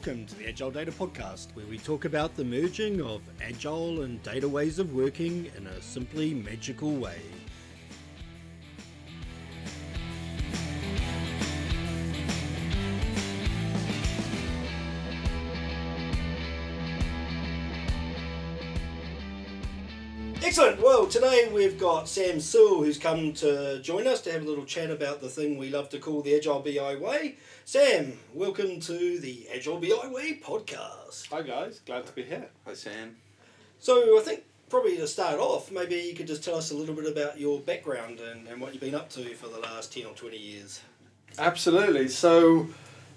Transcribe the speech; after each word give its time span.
Welcome 0.00 0.24
to 0.24 0.34
the 0.36 0.48
Agile 0.48 0.70
Data 0.70 0.92
Podcast, 0.92 1.54
where 1.54 1.66
we 1.66 1.76
talk 1.76 2.06
about 2.06 2.34
the 2.34 2.42
merging 2.42 3.02
of 3.02 3.20
agile 3.46 4.00
and 4.00 4.22
data 4.22 4.48
ways 4.48 4.78
of 4.78 4.94
working 4.94 5.50
in 5.58 5.66
a 5.66 5.82
simply 5.82 6.32
magical 6.32 6.92
way. 6.92 7.20
Excellent. 20.42 20.82
Well, 20.82 21.06
today 21.06 21.50
we've 21.52 21.78
got 21.78 22.08
Sam 22.08 22.40
Sewell 22.40 22.82
who's 22.82 22.98
come 22.98 23.34
to 23.34 23.80
join 23.82 24.06
us 24.06 24.22
to 24.22 24.32
have 24.32 24.42
a 24.42 24.44
little 24.44 24.64
chat 24.64 24.90
about 24.90 25.20
the 25.20 25.28
thing 25.28 25.58
we 25.58 25.68
love 25.68 25.90
to 25.90 25.98
call 25.98 26.22
the 26.22 26.34
Agile 26.34 26.60
BI 26.60 26.96
Way. 26.96 27.36
Sam, 27.72 28.14
welcome 28.34 28.80
to 28.80 29.20
the 29.20 29.46
Agile 29.54 29.78
BI 29.78 30.08
Way 30.08 30.40
podcast. 30.42 31.28
Hi 31.30 31.40
guys, 31.42 31.78
glad 31.86 32.04
to 32.04 32.12
be 32.12 32.24
here. 32.24 32.48
Hi 32.66 32.74
Sam. 32.74 33.14
So 33.78 34.18
I 34.18 34.22
think 34.22 34.42
probably 34.68 34.96
to 34.96 35.06
start 35.06 35.38
off, 35.38 35.70
maybe 35.70 35.94
you 35.94 36.16
could 36.16 36.26
just 36.26 36.42
tell 36.42 36.56
us 36.56 36.72
a 36.72 36.74
little 36.74 36.96
bit 36.96 37.06
about 37.06 37.38
your 37.38 37.60
background 37.60 38.18
and, 38.18 38.48
and 38.48 38.60
what 38.60 38.72
you've 38.72 38.80
been 38.80 38.96
up 38.96 39.08
to 39.10 39.22
for 39.36 39.46
the 39.46 39.60
last 39.60 39.94
10 39.94 40.06
or 40.06 40.14
20 40.14 40.36
years. 40.36 40.80
Absolutely. 41.38 42.08
So, 42.08 42.66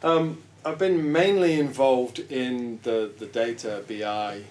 um, 0.03 0.43
I've 0.63 0.77
been 0.77 1.11
mainly 1.11 1.59
involved 1.59 2.19
in 2.19 2.79
the, 2.83 3.11
the 3.17 3.25
data 3.25 3.83
BI 3.87 4.43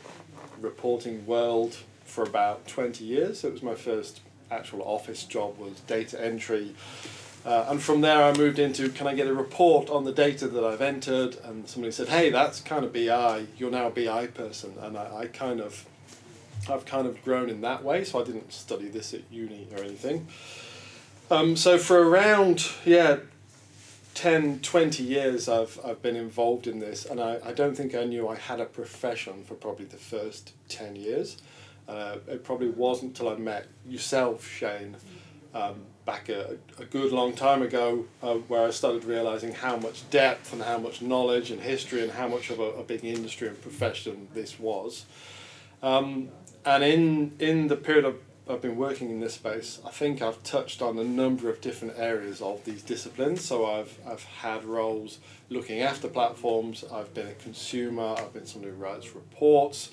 reporting 0.61 1.25
world 1.27 1.77
for 2.05 2.25
about 2.25 2.67
20 2.67 3.05
years. 3.05 3.45
It 3.45 3.53
was 3.53 3.63
my 3.63 3.77
first 3.77 4.21
actual 4.51 4.83
office 4.83 5.23
job 5.23 5.59
was 5.59 5.79
data 5.87 6.21
entry. 6.21 6.75
Uh, 7.45 7.67
and 7.69 7.83
from 7.83 8.03
there 8.03 8.23
I 8.23 8.37
moved 8.37 8.59
into 8.59 8.89
can 8.89 9.07
I 9.07 9.15
get 9.15 9.27
a 9.27 9.35
report 9.35 9.91
on 9.91 10.05
the 10.05 10.13
data 10.13 10.47
that 10.49 10.65
I've 10.65 10.81
entered? 10.81 11.37
And 11.45 11.69
somebody 11.69 11.93
said 11.93 12.09
hey 12.09 12.31
that's 12.31 12.61
kind 12.61 12.85
of 12.85 12.93
BI 12.93 13.47
you're 13.59 13.71
now 13.71 13.89
a 13.89 13.91
BI 13.91 14.29
person. 14.29 14.75
And 14.81 14.97
I, 14.97 15.17
I 15.17 15.27
kind 15.27 15.61
of 15.61 15.85
I've 16.71 16.85
kind 16.85 17.07
of 17.07 17.23
grown 17.25 17.51
in 17.51 17.61
that 17.63 17.83
way 17.83 18.05
so 18.05 18.21
I 18.21 18.25
didn't 18.25 18.53
study 18.53 18.89
this 18.89 19.13
at 19.13 19.23
uni 19.31 19.67
or 19.73 19.79
anything. 19.83 20.29
Um, 21.31 21.57
so 21.57 21.79
for 21.79 22.09
around 22.09 22.67
yeah 22.85 23.17
10 24.15 24.61
20 24.61 25.03
years 25.03 25.49
I've, 25.49 25.81
I've 25.85 26.03
been 26.03 26.17
involved 26.17 26.67
in 26.67 26.79
this. 26.79 27.05
And 27.05 27.21
I, 27.21 27.39
I 27.45 27.53
don't 27.53 27.77
think 27.77 27.95
I 27.95 28.05
knew 28.05 28.29
I 28.29 28.37
had 28.37 28.61
a 28.61 28.67
profession 28.67 29.43
for 29.45 29.55
probably 29.55 29.87
the 29.87 29.97
first 29.97 30.53
10 30.69 30.97
years. 30.97 31.39
Uh, 31.89 32.17
it 32.29 32.45
probably 32.45 32.71
wasn't 32.71 33.19
until 33.19 33.31
I 33.31 33.37
met 33.37 33.67
yourself, 33.87 34.49
Shane, 34.49 34.97
um, 35.55 35.83
back 36.05 36.29
a, 36.29 36.59
a 36.79 36.85
good 36.85 37.13
long 37.13 37.33
time 37.33 37.63
ago, 37.63 38.07
uh, 38.23 38.35
where 38.35 38.67
I 38.67 38.71
started 38.71 39.05
realizing 39.05 39.53
how 39.53 39.77
much 39.77 40.09
depth 40.11 40.53
and 40.53 40.63
how 40.63 40.79
much 40.79 41.01
knowledge 41.03 41.51
and 41.51 41.61
history 41.61 42.03
and 42.03 42.13
how 42.13 42.29
much 42.29 42.51
of 42.51 42.59
a, 42.59 42.71
a 42.73 42.83
big 42.83 43.05
industry 43.05 43.49
and 43.49 43.61
profession 43.61 44.29
this 44.35 44.59
was. 44.59 45.05
Um, 45.83 46.29
and 46.65 46.83
in, 46.85 47.33
in 47.39 47.69
the 47.69 47.77
period 47.77 48.05
of 48.05 48.17
I've 48.49 48.61
been 48.61 48.77
working 48.77 49.11
in 49.11 49.21
this 49.21 49.35
space, 49.35 49.81
I 49.87 49.91
think 49.91 50.21
I've 50.21 50.43
touched 50.43 50.83
on 50.83 50.99
a 50.99 51.05
number 51.05 51.49
of 51.49 51.61
different 51.61 51.95
areas 51.97 52.43
of 52.43 52.65
these 52.65 52.83
disciplines. 52.83 53.45
So 53.45 53.65
I've, 53.65 53.97
I've 54.07 54.25
had 54.25 54.65
roles 54.65 55.19
looking 55.49 55.81
after 55.81 56.09
platforms, 56.09 56.85
I've 56.93 57.15
been 57.15 57.29
a 57.29 57.35
consumer, 57.35 58.17
I've 58.19 58.33
been 58.33 58.45
someone 58.45 58.71
who 58.71 58.77
writes 58.77 59.15
reports, 59.15 59.91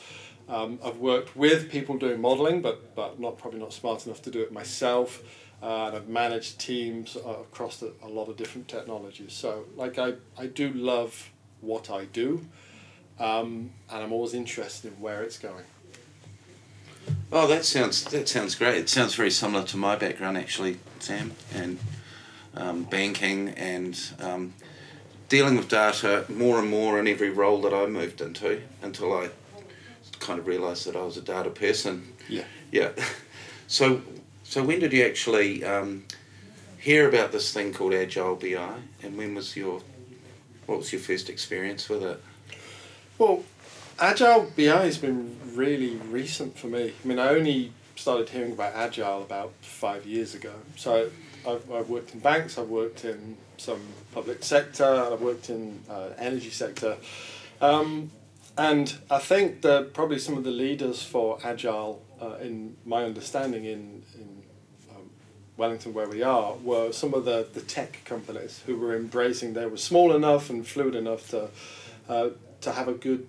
um, 0.49 0.79
I've 0.83 0.97
worked 0.97 1.35
with 1.35 1.69
people 1.69 1.97
doing 1.97 2.19
modelling, 2.19 2.61
but, 2.63 2.95
but 2.95 3.19
not 3.19 3.37
probably 3.37 3.59
not 3.59 3.71
smart 3.71 4.07
enough 4.07 4.23
to 4.23 4.31
do 4.31 4.41
it 4.41 4.51
myself. 4.51 5.21
Uh, 5.61 5.87
and 5.87 5.95
I've 5.95 6.07
managed 6.07 6.59
teams 6.59 7.17
uh, 7.17 7.29
across 7.29 7.77
the, 7.77 7.91
a 8.01 8.07
lot 8.07 8.29
of 8.29 8.37
different 8.37 8.67
technologies. 8.67 9.33
So, 9.33 9.65
like, 9.75 9.99
I, 9.99 10.13
I 10.37 10.47
do 10.47 10.71
love 10.71 11.29
what 11.59 11.89
I 11.89 12.05
do, 12.05 12.45
um, 13.19 13.71
and 13.91 14.03
I'm 14.03 14.13
always 14.13 14.33
interested 14.33 14.93
in 14.93 15.01
where 15.01 15.21
it's 15.21 15.37
going. 15.37 15.65
Oh, 17.31 17.45
that 17.47 17.65
sounds 17.65 18.05
that 18.05 18.27
sounds 18.27 18.55
great. 18.55 18.77
It 18.77 18.89
sounds 18.89 19.15
very 19.15 19.31
similar 19.31 19.63
to 19.65 19.77
my 19.77 19.95
background, 19.95 20.37
actually, 20.37 20.79
Sam, 20.99 21.33
and 21.53 21.77
um, 22.55 22.83
banking 22.83 23.49
and 23.49 23.99
um, 24.19 24.53
dealing 25.27 25.55
with 25.55 25.69
data 25.69 26.25
more 26.29 26.59
and 26.59 26.69
more 26.69 26.99
in 26.99 27.07
every 27.07 27.29
role 27.29 27.61
that 27.61 27.73
I 27.73 27.85
moved 27.85 28.21
into 28.21 28.61
until 28.81 29.13
I 29.13 29.29
kind 30.19 30.39
of 30.39 30.47
realised 30.47 30.87
that 30.87 30.95
I 30.95 31.03
was 31.03 31.17
a 31.17 31.21
data 31.21 31.49
person. 31.49 32.13
Yeah. 32.27 32.43
Yeah. 32.71 32.91
So, 33.71 34.01
so 34.49 34.63
when 34.63 34.79
did 34.79 34.93
you 34.93 35.05
actually 35.05 35.63
um, 35.63 36.05
hear 36.79 37.07
about 37.07 37.31
this 37.31 37.53
thing 37.53 37.71
called 37.71 37.93
Agile 37.93 38.35
BI, 38.35 38.73
and 39.03 39.15
when 39.15 39.35
was 39.35 39.55
your, 39.55 39.83
what 40.65 40.79
was 40.79 40.91
your 40.91 40.99
first 40.99 41.29
experience 41.29 41.87
with 41.87 42.01
it? 42.01 42.19
Well, 43.19 43.43
Agile 43.99 44.51
BI 44.57 44.63
has 44.63 44.97
been 44.97 45.37
really 45.53 45.97
recent 45.97 46.57
for 46.57 46.65
me. 46.65 46.95
I 47.03 47.07
mean, 47.07 47.19
I 47.19 47.27
only 47.27 47.73
started 47.95 48.29
hearing 48.29 48.53
about 48.53 48.73
Agile 48.73 49.21
about 49.21 49.53
five 49.61 50.07
years 50.07 50.33
ago. 50.33 50.53
So 50.77 51.11
I've, 51.47 51.71
I've 51.71 51.89
worked 51.89 52.15
in 52.15 52.19
banks, 52.19 52.57
I've 52.57 52.69
worked 52.69 53.05
in 53.05 53.37
some 53.57 53.81
public 54.15 54.43
sector, 54.43 54.83
I've 54.83 55.21
worked 55.21 55.51
in 55.51 55.79
uh, 55.87 56.09
energy 56.17 56.49
sector. 56.49 56.97
Um, 57.61 58.09
and 58.57 58.97
I 59.11 59.19
think 59.19 59.61
that 59.61 59.93
probably 59.93 60.17
some 60.17 60.37
of 60.37 60.43
the 60.43 60.49
leaders 60.49 61.03
for 61.03 61.37
Agile, 61.43 62.01
uh, 62.19 62.37
in 62.41 62.77
my 62.83 63.03
understanding, 63.03 63.65
in, 63.65 64.03
in 64.15 64.38
Wellington, 65.59 65.93
where 65.93 66.07
we 66.07 66.23
are, 66.23 66.55
were 66.55 66.91
some 66.91 67.13
of 67.13 67.25
the, 67.25 67.47
the 67.53 67.61
tech 67.61 68.01
companies 68.05 68.63
who 68.65 68.77
were 68.77 68.95
embracing, 68.95 69.53
they 69.53 69.65
were 69.65 69.77
small 69.77 70.15
enough 70.15 70.49
and 70.49 70.65
fluid 70.65 70.95
enough 70.95 71.29
to, 71.29 71.49
uh, 72.07 72.29
to 72.61 72.71
have 72.71 72.87
a 72.87 72.93
good 72.93 73.27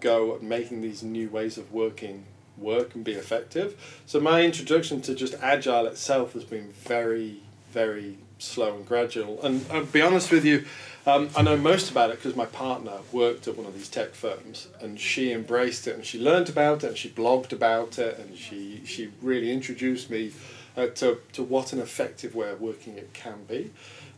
go 0.00 0.34
at 0.34 0.42
making 0.42 0.80
these 0.80 1.02
new 1.02 1.28
ways 1.28 1.58
of 1.58 1.70
working 1.72 2.24
work 2.56 2.94
and 2.94 3.04
be 3.04 3.12
effective. 3.12 4.00
So 4.06 4.18
my 4.18 4.42
introduction 4.42 5.02
to 5.02 5.14
just 5.14 5.34
Agile 5.42 5.86
itself 5.86 6.32
has 6.32 6.44
been 6.44 6.72
very, 6.72 7.42
very 7.72 8.16
slow 8.38 8.74
and 8.74 8.86
gradual. 8.86 9.42
And 9.42 9.64
I'll 9.70 9.84
be 9.84 10.00
honest 10.00 10.30
with 10.32 10.44
you, 10.44 10.64
um, 11.06 11.30
I 11.36 11.42
know 11.42 11.56
most 11.56 11.90
about 11.90 12.10
it 12.10 12.16
because 12.16 12.34
my 12.34 12.46
partner 12.46 12.98
worked 13.12 13.46
at 13.46 13.56
one 13.56 13.66
of 13.66 13.74
these 13.74 13.88
tech 13.88 14.14
firms 14.14 14.68
and 14.80 14.98
she 14.98 15.30
embraced 15.32 15.86
it 15.86 15.94
and 15.94 16.04
she 16.04 16.18
learned 16.18 16.48
about 16.48 16.84
it 16.84 16.88
and 16.88 16.96
she 16.96 17.10
blogged 17.10 17.52
about 17.52 17.98
it 17.98 18.18
and 18.18 18.36
she, 18.36 18.82
she 18.84 19.10
really 19.22 19.52
introduced 19.52 20.10
me 20.10 20.32
uh, 20.76 20.86
to, 20.88 21.20
to 21.32 21.42
what 21.42 21.72
an 21.72 21.78
effective 21.78 22.34
way 22.34 22.50
of 22.50 22.60
working 22.60 22.96
it 22.96 23.12
can 23.12 23.44
be. 23.44 23.70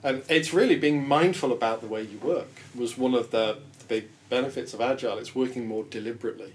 And 0.03 0.23
it's 0.29 0.53
really 0.53 0.77
being 0.77 1.07
mindful 1.07 1.53
about 1.53 1.81
the 1.81 1.87
way 1.87 2.03
you 2.03 2.19
work 2.19 2.51
was 2.75 2.97
one 2.97 3.15
of 3.15 3.31
the, 3.31 3.59
the 3.79 3.85
big 3.85 4.09
benefits 4.29 4.75
of 4.75 4.81
Agile. 4.81 5.19
It's 5.19 5.35
working 5.35 5.67
more 5.67 5.85
deliberately. 5.85 6.55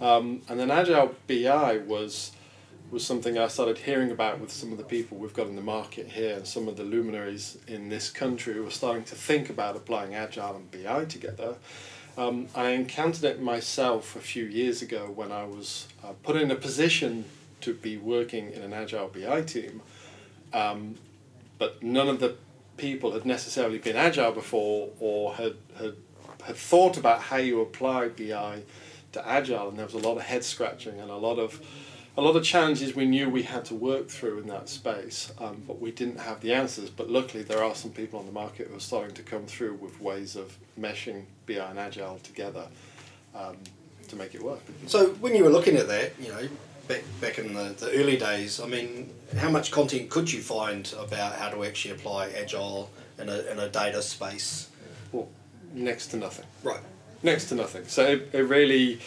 Um, 0.00 0.42
and 0.48 0.58
then 0.58 0.70
Agile 0.70 1.14
BI 1.26 1.78
was 1.86 2.32
was 2.90 3.04
something 3.04 3.36
I 3.36 3.48
started 3.48 3.78
hearing 3.78 4.12
about 4.12 4.38
with 4.38 4.52
some 4.52 4.70
of 4.70 4.78
the 4.78 4.84
people 4.84 5.16
we've 5.16 5.34
got 5.34 5.48
in 5.48 5.56
the 5.56 5.62
market 5.62 6.06
here 6.06 6.36
and 6.36 6.46
some 6.46 6.68
of 6.68 6.76
the 6.76 6.84
luminaries 6.84 7.58
in 7.66 7.88
this 7.88 8.08
country 8.08 8.54
who 8.54 8.64
are 8.64 8.70
starting 8.70 9.02
to 9.04 9.16
think 9.16 9.50
about 9.50 9.74
applying 9.74 10.14
Agile 10.14 10.56
and 10.56 10.70
BI 10.70 11.04
together. 11.06 11.56
Um, 12.16 12.46
I 12.54 12.70
encountered 12.70 13.24
it 13.24 13.42
myself 13.42 14.14
a 14.14 14.20
few 14.20 14.44
years 14.44 14.80
ago 14.80 15.10
when 15.12 15.32
I 15.32 15.44
was 15.44 15.88
uh, 16.04 16.12
put 16.22 16.36
in 16.36 16.52
a 16.52 16.54
position 16.54 17.24
to 17.64 17.74
be 17.74 17.96
working 17.96 18.52
in 18.52 18.62
an 18.62 18.72
Agile 18.72 19.08
BI 19.08 19.42
team, 19.42 19.82
um, 20.52 20.96
but 21.58 21.82
none 21.82 22.08
of 22.08 22.20
the 22.20 22.36
people 22.76 23.12
had 23.12 23.24
necessarily 23.24 23.78
been 23.78 23.96
Agile 23.96 24.32
before 24.32 24.90
or 25.00 25.34
had, 25.34 25.54
had, 25.78 25.94
had 26.42 26.56
thought 26.56 26.96
about 26.96 27.20
how 27.20 27.36
you 27.36 27.60
apply 27.60 28.08
BI 28.08 28.62
to 29.12 29.28
Agile, 29.28 29.68
and 29.68 29.78
there 29.78 29.86
was 29.86 29.94
a 29.94 29.98
lot 29.98 30.16
of 30.16 30.22
head 30.22 30.44
scratching 30.44 31.00
and 31.00 31.10
a 31.10 31.16
lot 31.16 31.38
of 31.38 31.60
a 32.16 32.22
lot 32.22 32.36
of 32.36 32.44
challenges 32.44 32.94
we 32.94 33.06
knew 33.06 33.28
we 33.28 33.42
had 33.42 33.64
to 33.64 33.74
work 33.74 34.08
through 34.08 34.38
in 34.38 34.46
that 34.46 34.68
space, 34.68 35.32
um, 35.40 35.62
but 35.66 35.80
we 35.80 35.90
didn't 35.90 36.20
have 36.20 36.40
the 36.40 36.52
answers. 36.52 36.88
But 36.88 37.10
luckily, 37.10 37.42
there 37.42 37.64
are 37.64 37.74
some 37.74 37.90
people 37.90 38.20
on 38.20 38.26
the 38.26 38.32
market 38.32 38.68
who 38.68 38.76
are 38.76 38.80
starting 38.80 39.14
to 39.16 39.22
come 39.22 39.46
through 39.46 39.74
with 39.74 40.00
ways 40.00 40.36
of 40.36 40.56
meshing 40.78 41.24
BI 41.46 41.54
and 41.54 41.76
Agile 41.76 42.20
together 42.22 42.68
um, 43.34 43.56
to 44.06 44.16
make 44.16 44.34
it 44.34 44.42
work. 44.42 44.60
So, 44.86 45.08
when 45.14 45.34
you 45.34 45.42
were 45.42 45.50
looking 45.50 45.76
at 45.76 45.88
that, 45.88 46.12
you 46.20 46.28
know, 46.28 46.48
back 46.88 47.02
back 47.20 47.38
in 47.38 47.54
the, 47.54 47.74
the 47.78 47.90
early 47.92 48.16
days, 48.16 48.60
I 48.60 48.66
mean, 48.66 49.10
how 49.36 49.50
much 49.50 49.70
content 49.70 50.10
could 50.10 50.32
you 50.32 50.40
find 50.40 50.92
about 50.98 51.36
how 51.36 51.50
to 51.50 51.64
actually 51.64 51.94
apply 51.94 52.30
Agile 52.30 52.90
in 53.18 53.28
a, 53.28 53.40
in 53.50 53.58
a 53.58 53.68
data 53.68 54.02
space? 54.02 54.70
Well, 55.12 55.28
next 55.72 56.08
to 56.08 56.16
nothing. 56.16 56.46
Right. 56.62 56.80
Next 57.22 57.48
to 57.48 57.54
nothing. 57.54 57.86
So, 57.86 58.04
it, 58.04 58.30
it 58.32 58.42
really, 58.42 59.00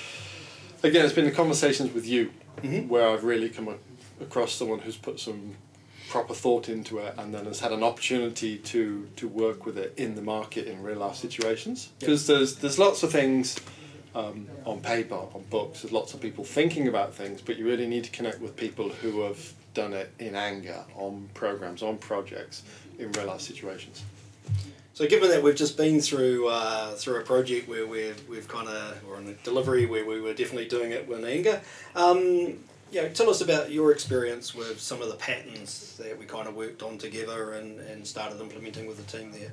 again, 0.84 1.06
it's 1.06 1.14
been 1.14 1.26
the 1.26 1.32
conversations 1.32 1.94
with 1.94 2.08
you 2.08 2.32
mm-hmm. 2.58 2.88
where 2.88 3.08
I've 3.08 3.24
really 3.24 3.50
come 3.50 3.70
across 4.20 4.54
someone 4.54 4.80
who's 4.80 4.98
put 4.98 5.20
some 5.20 5.56
proper 6.10 6.34
thought 6.34 6.70
into 6.70 7.00
it 7.00 7.14
and 7.18 7.34
then 7.34 7.46
has 7.46 7.60
had 7.60 7.72
an 7.74 7.84
opportunity 7.84 8.58
to 8.58 9.10
to 9.18 9.28
work 9.28 9.66
with 9.66 9.78
it 9.78 9.94
in 9.98 10.16
the 10.16 10.22
market 10.22 10.66
in 10.66 10.82
real 10.82 11.00
life 11.00 11.16
situations 11.16 11.90
because 12.00 12.28
yep. 12.28 12.38
there's 12.38 12.56
there's 12.56 12.80
lots 12.80 13.04
of 13.04 13.12
things 13.12 13.60
um, 14.18 14.48
on 14.66 14.80
paper 14.82 15.16
on 15.16 15.44
books 15.50 15.82
there's 15.82 15.92
lots 15.94 16.14
of 16.14 16.20
people 16.22 16.44
thinking 16.44 16.88
about 16.88 17.14
things 17.14 17.42
but 17.42 17.58
you 17.58 17.66
really 17.66 17.88
need 17.88 18.04
to 18.04 18.12
connect 18.12 18.40
with 18.42 18.56
people 18.56 18.90
who 18.90 19.22
have 19.22 19.54
done 19.74 19.94
it 19.94 20.12
in 20.20 20.36
anger 20.36 20.84
on 20.96 21.30
programs 21.34 21.84
on 21.84 21.98
projects 21.98 22.64
in 23.00 23.12
real 23.14 23.28
life 23.28 23.42
situations 23.42 23.98
So 24.94 25.06
given 25.06 25.30
that 25.30 25.44
we've 25.44 25.56
just 25.56 25.78
been 25.78 26.00
through 26.02 26.48
uh, 26.48 26.96
through 26.96 27.18
a 27.18 27.22
project 27.22 27.68
where 27.70 27.86
we've, 27.86 28.20
we've 28.28 28.48
kind 28.48 28.68
of, 28.68 28.98
or 29.08 29.20
in 29.20 29.28
a 29.28 29.34
delivery 29.44 29.86
where 29.86 30.04
we 30.12 30.20
were 30.20 30.34
definitely 30.34 30.68
doing 30.68 30.90
it 30.92 31.08
with 31.08 31.24
anger, 31.24 31.62
um, 31.96 32.18
you 32.92 33.02
know, 33.02 33.10
tell 33.10 33.30
us 33.30 33.42
about 33.42 33.72
your 33.72 33.92
experience 33.92 34.56
with 34.56 34.80
some 34.80 35.00
of 35.04 35.10
the 35.10 35.16
patterns 35.16 35.98
that 35.98 36.18
we 36.18 36.26
kind 36.26 36.48
of 36.48 36.56
worked 36.56 36.82
on 36.82 36.98
together 36.98 37.54
and, 37.54 37.80
and 37.82 38.08
started 38.08 38.42
implementing 38.42 38.88
with 38.88 38.98
the 38.98 39.18
team 39.18 39.32
there. 39.32 39.52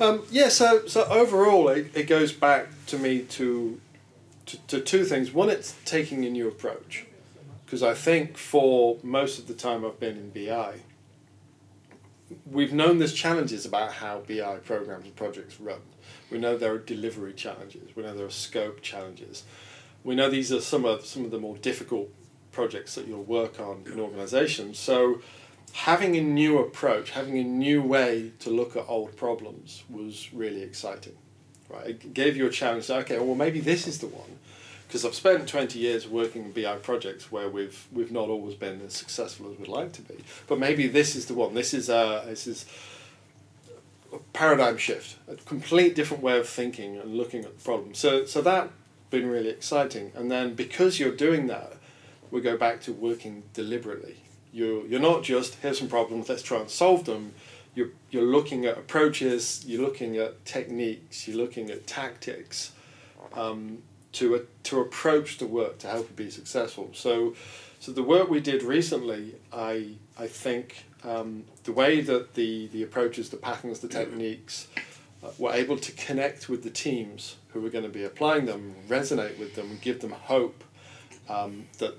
Um, 0.00 0.22
yeah, 0.30 0.48
so 0.48 0.86
so 0.86 1.04
overall, 1.04 1.68
it, 1.68 1.90
it 1.94 2.04
goes 2.04 2.32
back 2.32 2.68
to 2.86 2.98
me 2.98 3.20
to, 3.20 3.80
to, 4.46 4.56
to 4.66 4.80
two 4.80 5.04
things. 5.04 5.32
One, 5.32 5.50
it's 5.50 5.76
taking 5.84 6.24
a 6.24 6.30
new 6.30 6.48
approach, 6.48 7.06
because 7.64 7.82
I 7.82 7.94
think 7.94 8.36
for 8.36 8.98
most 9.02 9.38
of 9.38 9.46
the 9.46 9.54
time 9.54 9.84
I've 9.84 10.00
been 10.00 10.16
in 10.16 10.30
BI, 10.30 10.80
we've 12.50 12.72
known 12.72 12.98
there's 12.98 13.12
challenges 13.12 13.64
about 13.64 13.92
how 13.94 14.20
BI 14.20 14.56
programs 14.64 15.04
and 15.04 15.14
projects 15.14 15.60
run. 15.60 15.80
We 16.30 16.38
know 16.38 16.56
there 16.56 16.72
are 16.72 16.78
delivery 16.78 17.34
challenges. 17.34 17.94
We 17.94 18.02
know 18.02 18.14
there 18.14 18.26
are 18.26 18.30
scope 18.30 18.80
challenges. 18.82 19.44
We 20.02 20.14
know 20.14 20.28
these 20.30 20.52
are 20.52 20.60
some 20.60 20.84
of 20.84 21.06
some 21.06 21.24
of 21.24 21.30
the 21.30 21.38
more 21.38 21.56
difficult 21.58 22.08
projects 22.50 22.94
that 22.94 23.06
you'll 23.06 23.22
work 23.22 23.60
on 23.60 23.84
in 23.86 24.00
organisations. 24.00 24.78
So 24.78 25.20
having 25.72 26.16
a 26.16 26.20
new 26.20 26.58
approach, 26.58 27.10
having 27.10 27.38
a 27.38 27.44
new 27.44 27.82
way 27.82 28.32
to 28.40 28.50
look 28.50 28.76
at 28.76 28.84
old 28.88 29.16
problems 29.16 29.84
was 29.88 30.32
really 30.32 30.62
exciting. 30.62 31.16
Right? 31.68 31.86
It 31.86 32.14
gave 32.14 32.36
you 32.36 32.46
a 32.46 32.50
challenge. 32.50 32.86
To, 32.88 32.96
okay, 32.98 33.18
well 33.18 33.34
maybe 33.34 33.60
this 33.60 33.86
is 33.86 33.98
the 33.98 34.06
one, 34.06 34.38
because 34.86 35.06
I've 35.06 35.14
spent 35.14 35.48
twenty 35.48 35.78
years 35.78 36.06
working 36.06 36.44
in 36.44 36.52
BI 36.52 36.76
projects 36.76 37.32
where 37.32 37.48
we've 37.48 37.86
we've 37.90 38.12
not 38.12 38.28
always 38.28 38.54
been 38.54 38.82
as 38.82 38.92
successful 38.92 39.50
as 39.50 39.58
we'd 39.58 39.68
like 39.68 39.92
to 39.94 40.02
be. 40.02 40.16
But 40.46 40.58
maybe 40.58 40.86
this 40.86 41.16
is 41.16 41.26
the 41.26 41.34
one. 41.34 41.54
This 41.54 41.72
is 41.72 41.88
a 41.88 42.24
this 42.26 42.46
is 42.46 42.66
a 44.12 44.18
paradigm 44.34 44.76
shift, 44.76 45.16
a 45.26 45.36
complete 45.36 45.94
different 45.94 46.22
way 46.22 46.38
of 46.38 46.46
thinking 46.46 46.98
and 46.98 47.16
looking 47.16 47.44
at 47.44 47.56
the 47.58 47.64
problem. 47.64 47.94
So 47.94 48.26
so 48.26 48.42
that 48.42 48.68
been 49.08 49.28
really 49.28 49.50
exciting. 49.50 50.12
And 50.14 50.30
then 50.30 50.54
because 50.54 50.98
you're 50.98 51.14
doing 51.14 51.46
that, 51.46 51.74
we 52.30 52.40
go 52.40 52.56
back 52.56 52.80
to 52.82 52.92
working 52.92 53.44
deliberately. 53.54 54.16
You're, 54.52 54.86
you're 54.86 55.00
not 55.00 55.22
just, 55.22 55.56
here's 55.56 55.78
some 55.78 55.88
problems, 55.88 56.28
let's 56.28 56.42
try 56.42 56.60
and 56.60 56.68
solve 56.68 57.04
them. 57.04 57.32
You're, 57.74 57.88
you're 58.10 58.22
looking 58.22 58.66
at 58.66 58.76
approaches, 58.76 59.64
you're 59.66 59.80
looking 59.80 60.18
at 60.18 60.44
techniques, 60.44 61.26
you're 61.26 61.38
looking 61.38 61.70
at 61.70 61.86
tactics 61.86 62.72
um, 63.32 63.78
to, 64.12 64.34
a, 64.34 64.40
to 64.64 64.80
approach 64.80 65.38
the 65.38 65.46
work 65.46 65.78
to 65.78 65.88
help 65.88 66.10
it 66.10 66.16
be 66.16 66.30
successful. 66.30 66.90
So, 66.92 67.34
so 67.80 67.92
the 67.92 68.02
work 68.02 68.28
we 68.28 68.40
did 68.40 68.62
recently, 68.62 69.36
I, 69.52 69.94
I 70.18 70.26
think 70.26 70.84
um, 71.02 71.44
the 71.64 71.72
way 71.72 72.02
that 72.02 72.34
the, 72.34 72.68
the 72.68 72.82
approaches, 72.82 73.30
the 73.30 73.38
patterns, 73.38 73.80
the 73.80 73.88
techniques, 73.88 74.68
uh, 75.24 75.30
were 75.38 75.52
able 75.52 75.78
to 75.78 75.92
connect 75.92 76.48
with 76.48 76.62
the 76.62 76.70
teams 76.70 77.36
who 77.48 77.60
were 77.60 77.70
going 77.70 77.84
to 77.84 77.90
be 77.90 78.04
applying 78.04 78.44
them, 78.46 78.74
resonate 78.88 79.38
with 79.38 79.54
them, 79.54 79.78
give 79.80 80.00
them 80.00 80.10
hope 80.10 80.62
um, 81.28 81.66
that 81.78 81.94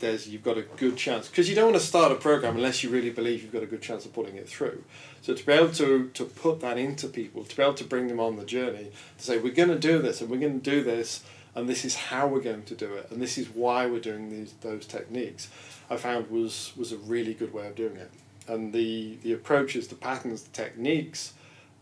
there's 0.00 0.28
you've 0.28 0.42
got 0.42 0.58
a 0.58 0.62
good 0.62 0.96
chance 0.96 1.28
because 1.28 1.48
you 1.48 1.54
don't 1.54 1.70
want 1.70 1.80
to 1.80 1.86
start 1.86 2.10
a 2.12 2.16
program 2.16 2.56
unless 2.56 2.82
you 2.82 2.90
really 2.90 3.10
believe 3.10 3.42
you've 3.42 3.52
got 3.52 3.62
a 3.62 3.66
good 3.66 3.82
chance 3.82 4.04
of 4.04 4.12
pulling 4.12 4.36
it 4.36 4.48
through. 4.48 4.82
So 5.22 5.34
to 5.34 5.46
be 5.46 5.52
able 5.52 5.72
to 5.72 6.10
to 6.12 6.24
put 6.24 6.60
that 6.60 6.78
into 6.78 7.06
people, 7.08 7.44
to 7.44 7.56
be 7.56 7.62
able 7.62 7.74
to 7.74 7.84
bring 7.84 8.08
them 8.08 8.20
on 8.20 8.36
the 8.36 8.44
journey, 8.44 8.90
to 9.18 9.24
say 9.24 9.38
we're 9.38 9.54
going 9.54 9.68
to 9.68 9.78
do 9.78 10.00
this 10.00 10.20
and 10.20 10.30
we're 10.30 10.38
going 10.38 10.60
to 10.60 10.70
do 10.70 10.82
this 10.82 11.22
and 11.54 11.68
this 11.68 11.84
is 11.84 11.94
how 11.94 12.26
we're 12.26 12.40
going 12.40 12.62
to 12.64 12.74
do 12.74 12.94
it 12.94 13.10
and 13.10 13.20
this 13.20 13.36
is 13.38 13.48
why 13.48 13.86
we're 13.86 14.00
doing 14.00 14.30
these 14.30 14.54
those 14.60 14.86
techniques, 14.86 15.48
I 15.88 15.96
found 15.96 16.30
was 16.30 16.72
was 16.76 16.92
a 16.92 16.96
really 16.96 17.34
good 17.34 17.52
way 17.52 17.66
of 17.66 17.74
doing 17.74 17.96
it. 17.96 18.10
And 18.48 18.72
the 18.72 19.18
the 19.22 19.32
approaches, 19.32 19.88
the 19.88 19.94
patterns, 19.94 20.42
the 20.42 20.50
techniques 20.50 21.34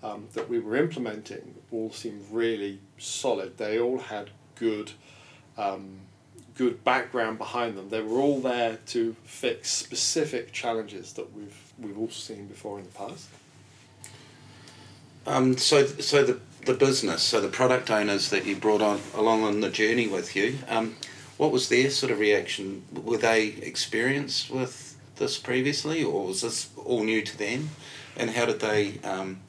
um, 0.03 0.29
that 0.35 0.49
we 0.49 0.59
were 0.59 0.77
implementing 0.77 1.55
all 1.73 1.91
seemed 1.91 2.25
really 2.31 2.81
solid. 2.99 3.59
They 3.59 3.79
all 3.79 3.99
had 3.99 4.31
good. 4.55 4.93
Um, 5.57 6.01
good 6.59 6.85
background 6.85 7.39
behind 7.39 7.79
them. 7.79 7.89
They 7.89 8.03
were 8.03 8.19
all 8.19 8.41
there 8.41 8.79
to 8.87 9.17
fix 9.25 9.71
specific 9.71 10.53
challenges 10.53 11.15
that 11.15 11.33
we've 11.35 11.73
we've 11.79 11.97
all 11.97 12.11
seen 12.11 12.49
before 12.49 12.79
in 12.79 12.85
the 12.85 12.91
past. 12.91 13.29
Um, 15.27 15.57
so, 15.57 15.87
so 15.87 16.25
the 16.25 16.41
the 16.67 16.75
business, 16.75 17.23
so 17.23 17.41
the 17.41 17.49
product 17.49 17.91
owners 17.91 18.29
that 18.31 18.45
you 18.45 18.57
brought 18.57 18.83
on 18.83 19.01
along 19.15 19.45
on 19.45 19.61
the 19.61 19.71
journey 19.71 20.09
with 20.09 20.35
you, 20.37 20.59
um, 20.69 20.97
what 21.39 21.53
was 21.53 21.69
their 21.69 21.89
sort 21.89 22.11
of 22.13 22.19
reaction? 22.19 22.85
Were 22.93 23.17
they 23.17 23.47
experienced 23.47 24.51
with 24.51 24.99
this 25.17 25.39
previously, 25.39 26.03
or 26.03 26.27
was 26.27 26.43
this 26.43 26.71
all 26.77 27.05
new 27.05 27.23
to 27.23 27.39
them? 27.39 27.71
And 28.17 28.31
how 28.31 28.47
did 28.47 28.61
they 28.61 28.99
um, 29.05 29.41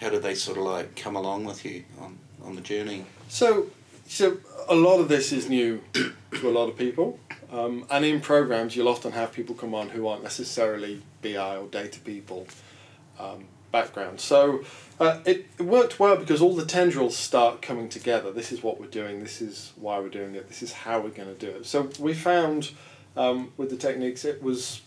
how 0.00 0.10
did 0.10 0.22
they 0.22 0.34
sort 0.34 0.58
of 0.58 0.64
like 0.64 0.96
come 0.96 1.14
along 1.14 1.44
with 1.44 1.64
you 1.64 1.84
on, 2.00 2.18
on 2.44 2.56
the 2.56 2.60
journey? 2.60 3.04
So, 3.28 3.68
so 4.08 4.38
a 4.68 4.74
lot 4.74 4.98
of 4.98 5.08
this 5.08 5.32
is 5.32 5.48
new 5.48 5.82
to 5.92 6.48
a 6.48 6.50
lot 6.50 6.68
of 6.68 6.76
people. 6.76 7.20
Um, 7.52 7.86
and 7.90 8.04
in 8.04 8.20
programs, 8.20 8.74
you'll 8.74 8.88
often 8.88 9.12
have 9.12 9.32
people 9.32 9.54
come 9.54 9.74
on 9.74 9.90
who 9.90 10.06
aren't 10.06 10.22
necessarily 10.22 11.02
BI 11.22 11.56
or 11.56 11.66
data 11.66 12.00
people 12.00 12.46
um, 13.18 13.44
background. 13.70 14.20
So 14.20 14.64
uh, 14.98 15.20
it, 15.24 15.46
it 15.58 15.62
worked 15.62 16.00
well 16.00 16.16
because 16.16 16.42
all 16.42 16.54
the 16.54 16.66
tendrils 16.66 17.16
start 17.16 17.62
coming 17.62 17.88
together. 17.88 18.32
This 18.32 18.52
is 18.52 18.62
what 18.62 18.80
we're 18.80 18.86
doing. 18.86 19.20
This 19.20 19.40
is 19.40 19.72
why 19.76 19.98
we're 19.98 20.08
doing 20.08 20.34
it. 20.34 20.48
This 20.48 20.62
is 20.62 20.72
how 20.72 21.00
we're 21.00 21.10
going 21.10 21.34
to 21.34 21.46
do 21.46 21.50
it. 21.50 21.66
So 21.66 21.90
we 21.98 22.14
found 22.14 22.72
um, 23.16 23.52
with 23.56 23.70
the 23.70 23.76
techniques, 23.76 24.24
it 24.24 24.42
was 24.42 24.82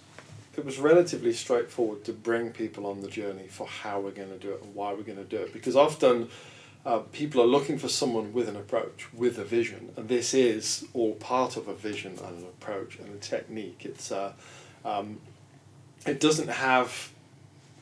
it 0.57 0.65
was 0.65 0.79
relatively 0.79 1.31
straightforward 1.31 2.03
to 2.03 2.11
bring 2.11 2.51
people 2.51 2.85
on 2.85 2.99
the 2.99 3.07
journey 3.07 3.47
for 3.47 3.65
how 3.65 4.01
we're 4.01 4.11
going 4.11 4.29
to 4.29 4.37
do 4.37 4.51
it 4.51 4.61
and 4.61 4.75
why 4.75 4.93
we're 4.93 5.03
going 5.03 5.17
to 5.17 5.23
do 5.23 5.37
it. 5.37 5.53
Because 5.53 5.77
often 5.77 6.27
uh, 6.85 6.99
people 7.11 7.41
are 7.41 7.47
looking 7.47 7.77
for 7.77 7.87
someone 7.87 8.33
with 8.33 8.49
an 8.49 8.55
approach, 8.55 9.07
with 9.13 9.37
a 9.37 9.43
vision, 9.43 9.91
and 9.95 10.07
this 10.07 10.33
is 10.33 10.85
all 10.93 11.13
part 11.13 11.55
of 11.57 11.67
a 11.67 11.75
vision 11.75 12.17
and 12.23 12.39
an 12.39 12.45
approach 12.45 12.97
and 12.97 13.13
a 13.13 13.17
technique. 13.17 13.81
It's 13.85 14.11
uh, 14.11 14.33
um, 14.83 15.19
it 16.07 16.19
doesn't 16.19 16.49
have 16.49 17.11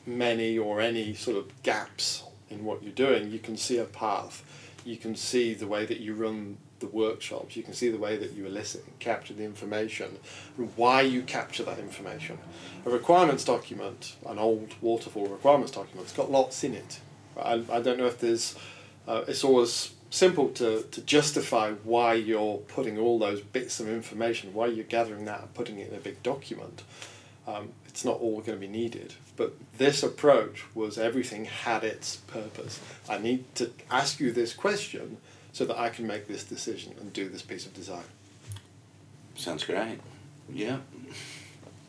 many 0.06 0.58
or 0.58 0.80
any 0.80 1.14
sort 1.14 1.36
of 1.36 1.62
gaps 1.62 2.24
in 2.50 2.64
what 2.64 2.82
you're 2.82 2.92
doing. 2.92 3.30
You 3.30 3.38
can 3.38 3.56
see 3.56 3.78
a 3.78 3.84
path. 3.84 4.44
You 4.84 4.96
can 4.96 5.14
see 5.14 5.54
the 5.54 5.66
way 5.66 5.86
that 5.86 6.00
you 6.00 6.14
run 6.14 6.56
the 6.80 6.86
workshops. 6.86 7.56
You 7.56 7.62
can 7.62 7.74
see 7.74 7.90
the 7.90 7.98
way 7.98 8.16
that 8.16 8.32
you 8.32 8.46
elicit 8.46 8.86
and 8.86 8.98
capture 8.98 9.34
the 9.34 9.44
information, 9.44 10.18
and 10.58 10.70
why 10.76 11.02
you 11.02 11.22
capture 11.22 11.62
that 11.64 11.78
information. 11.78 12.38
A 12.84 12.90
requirements 12.90 13.44
document, 13.44 14.16
an 14.26 14.38
old 14.38 14.74
waterfall 14.82 15.26
requirements 15.26 15.72
document, 15.72 16.06
it's 16.06 16.16
got 16.16 16.30
lots 16.30 16.64
in 16.64 16.74
it. 16.74 17.00
I, 17.38 17.62
I 17.70 17.80
don't 17.80 17.98
know 17.98 18.06
if 18.06 18.18
there's 18.18 18.56
uh, 19.10 19.24
it's 19.26 19.42
always 19.42 19.92
simple 20.10 20.50
to, 20.50 20.82
to 20.92 21.00
justify 21.02 21.72
why 21.82 22.14
you're 22.14 22.58
putting 22.58 22.96
all 22.96 23.18
those 23.18 23.40
bits 23.40 23.80
of 23.80 23.88
information, 23.88 24.54
why 24.54 24.66
you're 24.66 24.84
gathering 24.84 25.24
that 25.24 25.40
and 25.40 25.52
putting 25.52 25.80
it 25.80 25.90
in 25.90 25.96
a 25.96 26.00
big 26.00 26.22
document. 26.22 26.84
Um, 27.44 27.70
it's 27.88 28.04
not 28.04 28.20
all 28.20 28.40
going 28.40 28.60
to 28.60 28.66
be 28.66 28.68
needed. 28.68 29.14
But 29.36 29.54
this 29.78 30.04
approach 30.04 30.64
was 30.76 30.96
everything 30.96 31.46
had 31.46 31.82
its 31.82 32.16
purpose. 32.16 32.78
I 33.08 33.18
need 33.18 33.52
to 33.56 33.72
ask 33.90 34.20
you 34.20 34.30
this 34.30 34.54
question 34.54 35.16
so 35.52 35.64
that 35.64 35.76
I 35.76 35.88
can 35.88 36.06
make 36.06 36.28
this 36.28 36.44
decision 36.44 36.94
and 37.00 37.12
do 37.12 37.28
this 37.28 37.42
piece 37.42 37.66
of 37.66 37.74
design. 37.74 38.04
Sounds 39.34 39.64
great. 39.64 39.98
Yeah. 40.52 40.78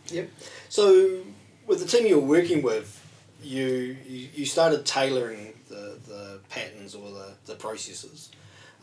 Yep. 0.08 0.30
So 0.70 1.20
with 1.68 1.82
the 1.82 1.86
team 1.86 2.08
you 2.08 2.20
were 2.20 2.28
working 2.28 2.64
with, 2.64 2.98
you 3.44 3.98
you, 4.08 4.30
you 4.34 4.46
started 4.46 4.86
tailoring 4.88 5.54
the, 5.72 5.98
the 6.08 6.40
patterns 6.50 6.94
or 6.94 7.10
the, 7.10 7.30
the 7.46 7.56
processes. 7.56 8.30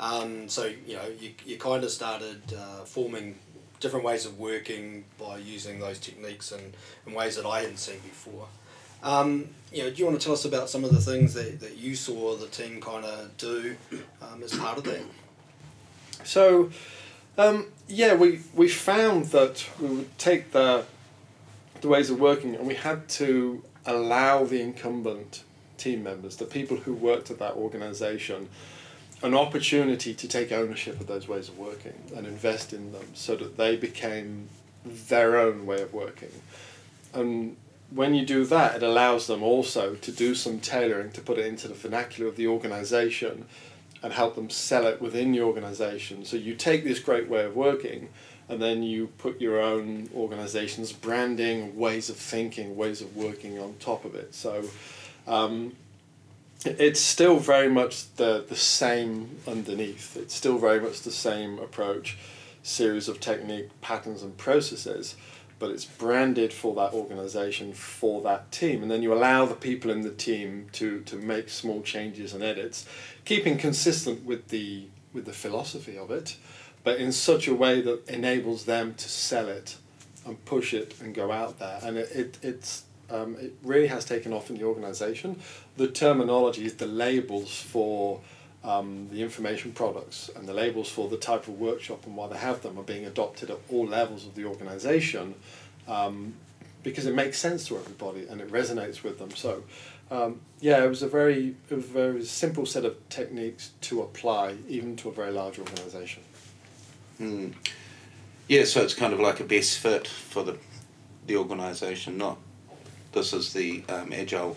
Um, 0.00 0.48
so 0.48 0.70
you 0.86 0.96
know 0.96 1.08
you, 1.20 1.32
you 1.44 1.56
kind 1.58 1.84
of 1.84 1.90
started 1.90 2.40
uh, 2.56 2.84
forming 2.84 3.36
different 3.80 4.04
ways 4.04 4.26
of 4.26 4.38
working 4.38 5.04
by 5.18 5.38
using 5.38 5.78
those 5.78 5.98
techniques 5.98 6.52
and, 6.52 6.74
in 7.06 7.12
ways 7.14 7.36
that 7.36 7.46
I 7.46 7.60
hadn't 7.60 7.78
seen 7.78 7.98
before. 8.00 8.46
Um, 9.02 9.48
you 9.72 9.84
know, 9.84 9.90
do 9.90 9.96
you 9.96 10.06
want 10.06 10.20
to 10.20 10.24
tell 10.24 10.34
us 10.34 10.44
about 10.44 10.68
some 10.68 10.84
of 10.84 10.92
the 10.92 11.00
things 11.00 11.34
that, 11.34 11.60
that 11.60 11.76
you 11.76 11.94
saw 11.94 12.36
the 12.36 12.48
team 12.48 12.80
kind 12.80 13.04
of 13.04 13.36
do 13.36 13.76
um, 14.20 14.42
as 14.42 14.54
part 14.54 14.78
of 14.78 14.84
that? 14.84 15.02
So, 16.24 16.70
um, 17.36 17.66
yeah, 17.86 18.14
we, 18.14 18.40
we 18.54 18.68
found 18.68 19.26
that 19.26 19.64
we 19.80 19.88
would 19.88 20.18
take 20.18 20.50
the, 20.50 20.84
the 21.80 21.88
ways 21.88 22.10
of 22.10 22.18
working 22.18 22.56
and 22.56 22.66
we 22.66 22.74
had 22.74 23.08
to 23.10 23.62
allow 23.86 24.44
the 24.44 24.60
incumbent 24.60 25.44
team 25.78 26.02
members, 26.02 26.36
the 26.36 26.44
people 26.44 26.76
who 26.76 26.92
worked 26.92 27.30
at 27.30 27.38
that 27.38 27.54
organisation, 27.54 28.48
an 29.22 29.34
opportunity 29.34 30.14
to 30.14 30.28
take 30.28 30.52
ownership 30.52 31.00
of 31.00 31.06
those 31.06 31.26
ways 31.26 31.48
of 31.48 31.58
working 31.58 31.94
and 32.14 32.26
invest 32.26 32.72
in 32.72 32.92
them 32.92 33.06
so 33.14 33.34
that 33.36 33.56
they 33.56 33.76
became 33.76 34.48
their 34.84 35.38
own 35.38 35.66
way 35.66 35.82
of 35.82 35.92
working. 35.92 36.30
And 37.12 37.56
when 37.90 38.14
you 38.14 38.24
do 38.24 38.44
that, 38.44 38.76
it 38.76 38.82
allows 38.82 39.26
them 39.26 39.42
also 39.42 39.94
to 39.94 40.12
do 40.12 40.34
some 40.34 40.60
tailoring 40.60 41.10
to 41.12 41.20
put 41.20 41.38
it 41.38 41.46
into 41.46 41.68
the 41.68 41.74
vernacular 41.74 42.28
of 42.28 42.36
the 42.36 42.46
organisation 42.46 43.46
and 44.02 44.12
help 44.12 44.36
them 44.36 44.50
sell 44.50 44.86
it 44.86 45.00
within 45.00 45.32
the 45.32 45.40
organisation. 45.40 46.24
So 46.24 46.36
you 46.36 46.54
take 46.54 46.84
this 46.84 47.00
great 47.00 47.28
way 47.28 47.44
of 47.44 47.56
working 47.56 48.10
and 48.48 48.62
then 48.62 48.82
you 48.82 49.08
put 49.18 49.40
your 49.40 49.60
own 49.60 50.08
organisation's 50.14 50.92
branding, 50.92 51.76
ways 51.76 52.08
of 52.08 52.16
thinking, 52.16 52.76
ways 52.76 53.00
of 53.00 53.16
working 53.16 53.58
on 53.58 53.74
top 53.80 54.04
of 54.04 54.14
it. 54.14 54.34
So 54.34 54.64
um, 55.28 55.76
it's 56.64 57.00
still 57.00 57.38
very 57.38 57.68
much 57.68 58.14
the 58.16 58.44
the 58.48 58.56
same 58.56 59.38
underneath. 59.46 60.16
It's 60.16 60.34
still 60.34 60.58
very 60.58 60.80
much 60.80 61.02
the 61.02 61.12
same 61.12 61.58
approach, 61.58 62.18
series 62.62 63.08
of 63.08 63.20
technique, 63.20 63.68
patterns, 63.80 64.22
and 64.22 64.36
processes, 64.36 65.14
but 65.58 65.70
it's 65.70 65.84
branded 65.84 66.52
for 66.52 66.74
that 66.74 66.92
organization 66.92 67.72
for 67.72 68.22
that 68.22 68.50
team, 68.50 68.82
and 68.82 68.90
then 68.90 69.02
you 69.02 69.12
allow 69.12 69.44
the 69.44 69.54
people 69.54 69.90
in 69.90 70.00
the 70.00 70.10
team 70.10 70.66
to 70.72 71.00
to 71.02 71.16
make 71.16 71.48
small 71.48 71.82
changes 71.82 72.34
and 72.34 72.42
edits, 72.42 72.86
keeping 73.24 73.56
consistent 73.56 74.24
with 74.24 74.48
the 74.48 74.86
with 75.12 75.26
the 75.26 75.32
philosophy 75.32 75.96
of 75.96 76.10
it, 76.10 76.36
but 76.82 76.98
in 76.98 77.12
such 77.12 77.46
a 77.46 77.54
way 77.54 77.80
that 77.80 78.08
enables 78.08 78.64
them 78.64 78.94
to 78.94 79.08
sell 79.08 79.48
it 79.48 79.76
and 80.26 80.44
push 80.44 80.74
it 80.74 80.94
and 81.00 81.14
go 81.14 81.32
out 81.32 81.58
there. 81.58 81.78
And 81.82 81.96
it, 81.96 82.10
it 82.12 82.38
it's 82.42 82.82
um, 83.10 83.36
it 83.36 83.54
really 83.62 83.86
has 83.86 84.04
taken 84.04 84.32
off 84.32 84.50
in 84.50 84.58
the 84.58 84.64
organisation. 84.64 85.40
The 85.76 85.88
terminology 85.88 86.66
is 86.66 86.74
the 86.74 86.86
labels 86.86 87.60
for 87.60 88.20
um, 88.64 89.08
the 89.10 89.22
information 89.22 89.72
products 89.72 90.30
and 90.34 90.46
the 90.46 90.52
labels 90.52 90.88
for 90.88 91.08
the 91.08 91.16
type 91.16 91.48
of 91.48 91.58
workshop 91.60 92.06
and 92.06 92.16
why 92.16 92.28
they 92.28 92.36
have 92.36 92.62
them 92.62 92.78
are 92.78 92.82
being 92.82 93.06
adopted 93.06 93.50
at 93.50 93.58
all 93.70 93.86
levels 93.86 94.26
of 94.26 94.34
the 94.34 94.44
organisation 94.44 95.34
um, 95.86 96.34
because 96.82 97.06
it 97.06 97.14
makes 97.14 97.38
sense 97.38 97.66
to 97.68 97.76
everybody 97.76 98.26
and 98.28 98.40
it 98.40 98.50
resonates 98.50 99.02
with 99.02 99.18
them. 99.18 99.30
So, 99.30 99.62
um, 100.10 100.40
yeah, 100.60 100.84
it 100.84 100.88
was 100.88 101.02
a 101.02 101.08
very, 101.08 101.54
a 101.70 101.76
very 101.76 102.24
simple 102.24 102.66
set 102.66 102.84
of 102.84 103.08
techniques 103.08 103.72
to 103.82 104.02
apply 104.02 104.56
even 104.68 104.96
to 104.96 105.08
a 105.08 105.12
very 105.12 105.32
large 105.32 105.58
organisation. 105.58 106.22
Mm. 107.20 107.54
Yeah, 108.48 108.64
so 108.64 108.82
it's 108.82 108.94
kind 108.94 109.12
of 109.12 109.20
like 109.20 109.40
a 109.40 109.44
best 109.44 109.78
fit 109.78 110.06
for 110.06 110.42
the 110.42 110.58
the 111.26 111.36
organisation. 111.36 112.16
Not 112.16 112.38
this 113.12 113.32
is 113.32 113.52
the 113.52 113.84
um, 113.88 114.12
agile 114.12 114.56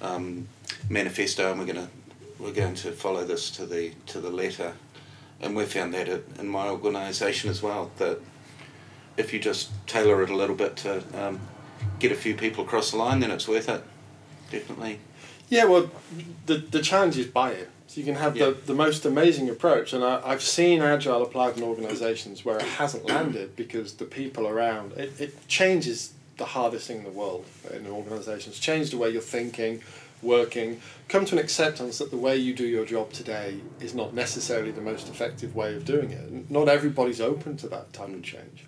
um, 0.00 0.48
manifesto, 0.88 1.50
and 1.50 1.60
we're 1.60 1.66
gonna 1.66 1.88
we're 2.38 2.52
going 2.52 2.74
to 2.76 2.92
follow 2.92 3.24
this 3.24 3.50
to 3.52 3.66
the 3.66 3.92
to 4.06 4.20
the 4.20 4.30
letter. 4.30 4.74
And 5.40 5.54
we 5.54 5.64
found 5.66 5.94
that 5.94 6.08
in 6.08 6.48
my 6.48 6.68
organisation 6.68 7.48
as 7.48 7.62
well. 7.62 7.90
That 7.98 8.20
if 9.16 9.32
you 9.32 9.38
just 9.38 9.70
tailor 9.86 10.22
it 10.22 10.30
a 10.30 10.36
little 10.36 10.56
bit 10.56 10.76
to 10.78 11.02
um, 11.20 11.40
get 11.98 12.12
a 12.12 12.16
few 12.16 12.34
people 12.34 12.64
across 12.64 12.90
the 12.90 12.96
line, 12.96 13.20
then 13.20 13.30
it's 13.30 13.46
worth 13.46 13.68
it. 13.68 13.84
Definitely. 14.50 15.00
Yeah, 15.48 15.64
well, 15.64 15.90
the 16.46 16.58
the 16.58 16.80
challenge 16.80 17.16
is 17.16 17.26
buy 17.26 17.52
it. 17.52 17.70
So 17.86 18.00
you 18.00 18.04
can 18.04 18.16
have 18.16 18.36
yeah. 18.36 18.46
the, 18.46 18.52
the 18.52 18.74
most 18.74 19.06
amazing 19.06 19.48
approach, 19.48 19.94
and 19.94 20.04
I, 20.04 20.20
I've 20.22 20.42
seen 20.42 20.82
agile 20.82 21.22
applied 21.22 21.56
in 21.56 21.62
organisations 21.62 22.44
where 22.44 22.58
it 22.58 22.62
hasn't 22.62 23.06
landed 23.06 23.56
because 23.56 23.94
the 23.94 24.04
people 24.04 24.46
around 24.46 24.92
it, 24.92 25.18
it 25.18 25.48
changes 25.48 26.12
the 26.38 26.46
hardest 26.46 26.86
thing 26.86 26.98
in 26.98 27.04
the 27.04 27.10
world 27.10 27.44
in 27.70 27.84
an 27.84 27.92
organisation 27.92 28.28
organisations. 28.28 28.58
Change 28.58 28.90
the 28.90 28.98
way 28.98 29.10
you're 29.10 29.22
thinking, 29.22 29.82
working. 30.22 30.80
Come 31.08 31.24
to 31.26 31.36
an 31.36 31.42
acceptance 31.42 31.98
that 31.98 32.10
the 32.10 32.16
way 32.16 32.36
you 32.36 32.54
do 32.54 32.66
your 32.66 32.84
job 32.84 33.12
today 33.12 33.60
is 33.80 33.94
not 33.94 34.14
necessarily 34.14 34.70
the 34.70 34.80
most 34.80 35.08
effective 35.08 35.54
way 35.54 35.74
of 35.74 35.84
doing 35.84 36.10
it. 36.10 36.50
Not 36.50 36.68
everybody's 36.68 37.20
open 37.20 37.56
to 37.58 37.68
that 37.68 37.92
type 37.92 38.08
of 38.08 38.22
change. 38.22 38.64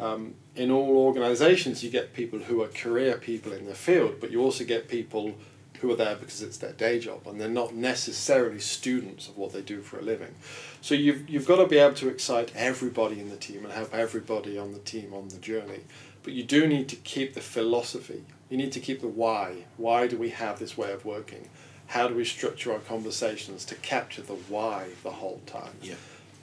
Um, 0.00 0.34
in 0.56 0.70
all 0.70 0.96
organisations, 0.98 1.84
you 1.84 1.90
get 1.90 2.14
people 2.14 2.40
who 2.40 2.62
are 2.62 2.68
career 2.68 3.16
people 3.16 3.52
in 3.52 3.66
the 3.66 3.74
field, 3.74 4.16
but 4.20 4.30
you 4.30 4.40
also 4.42 4.64
get 4.64 4.88
people 4.88 5.34
who 5.80 5.92
are 5.92 5.96
there 5.96 6.16
because 6.16 6.40
it's 6.40 6.56
their 6.58 6.72
day 6.72 6.98
job 6.98 7.26
and 7.26 7.40
they're 7.40 7.48
not 7.48 7.74
necessarily 7.74 8.58
students 8.58 9.28
of 9.28 9.36
what 9.36 9.52
they 9.52 9.60
do 9.60 9.82
for 9.82 9.98
a 9.98 10.02
living. 10.02 10.34
So 10.80 10.94
you've, 10.94 11.28
you've 11.28 11.46
got 11.46 11.56
to 11.56 11.66
be 11.66 11.78
able 11.78 11.94
to 11.96 12.08
excite 12.08 12.52
everybody 12.56 13.20
in 13.20 13.28
the 13.28 13.36
team 13.36 13.64
and 13.64 13.72
help 13.72 13.92
everybody 13.94 14.56
on 14.56 14.72
the 14.72 14.78
team 14.78 15.12
on 15.12 15.28
the 15.28 15.36
journey. 15.36 15.80
But 16.24 16.32
you 16.32 16.42
do 16.42 16.66
need 16.66 16.88
to 16.88 16.96
keep 16.96 17.34
the 17.34 17.40
philosophy. 17.40 18.24
You 18.50 18.56
need 18.56 18.72
to 18.72 18.80
keep 18.80 19.00
the 19.00 19.08
why. 19.08 19.64
Why 19.76 20.06
do 20.08 20.18
we 20.18 20.30
have 20.30 20.58
this 20.58 20.76
way 20.76 20.90
of 20.90 21.04
working? 21.04 21.48
How 21.88 22.08
do 22.08 22.14
we 22.14 22.24
structure 22.24 22.72
our 22.72 22.78
conversations 22.78 23.64
to 23.66 23.74
capture 23.76 24.22
the 24.22 24.34
why 24.34 24.88
the 25.02 25.10
whole 25.10 25.42
time? 25.46 25.74
Yeah. 25.82 25.94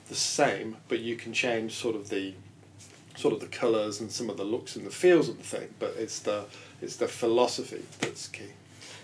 The 0.08 0.14
same, 0.14 0.76
but 0.88 1.00
you 1.00 1.16
can 1.16 1.32
change 1.32 1.74
sort 1.74 1.96
of 1.96 2.08
the 2.08 2.34
sort 3.16 3.34
of 3.34 3.40
the 3.40 3.46
colours 3.46 4.00
and 4.00 4.10
some 4.10 4.30
of 4.30 4.36
the 4.36 4.44
looks 4.44 4.76
and 4.76 4.86
the 4.86 4.90
feels 4.90 5.28
of 5.28 5.36
the 5.36 5.44
thing, 5.44 5.68
but 5.78 5.94
it's 5.98 6.20
the 6.20 6.44
it's 6.80 6.96
the 6.96 7.08
philosophy 7.08 7.82
that's 8.00 8.28
key. 8.28 8.52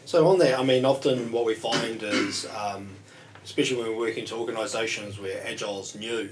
So 0.04 0.26
on 0.28 0.38
there, 0.38 0.56
I 0.58 0.62
mean, 0.62 0.84
often 0.84 1.32
what 1.32 1.44
we 1.44 1.54
find 1.54 2.02
is, 2.02 2.46
um, 2.56 2.88
especially 3.44 3.76
when 3.76 3.88
we 3.88 3.94
work 3.94 4.16
into 4.16 4.34
organisations 4.36 5.18
where 5.20 5.46
agile's 5.46 5.94
new, 5.94 6.30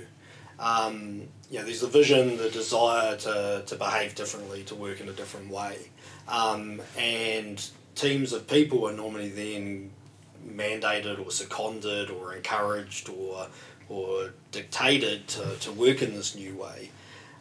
um, 0.58 1.28
you 1.50 1.58
know, 1.58 1.64
there's 1.64 1.80
the 1.80 1.86
vision, 1.86 2.36
the 2.36 2.50
desire 2.50 3.16
to, 3.16 3.62
to 3.66 3.76
behave 3.76 4.14
differently, 4.14 4.64
to 4.64 4.74
work 4.74 5.00
in 5.00 5.08
a 5.08 5.12
different 5.12 5.50
way, 5.50 5.90
um, 6.28 6.80
and 6.98 7.70
teams 7.94 8.32
of 8.32 8.46
people 8.48 8.86
are 8.88 8.92
normally 8.92 9.30
then 9.30 9.90
mandated 10.46 11.24
or 11.24 11.30
seconded 11.30 12.10
or 12.10 12.34
encouraged 12.34 13.08
or 13.08 13.48
or 13.88 14.32
dictated 14.50 15.28
to, 15.28 15.56
to 15.60 15.70
work 15.70 16.02
in 16.02 16.14
this 16.14 16.34
new 16.34 16.54
way. 16.56 16.90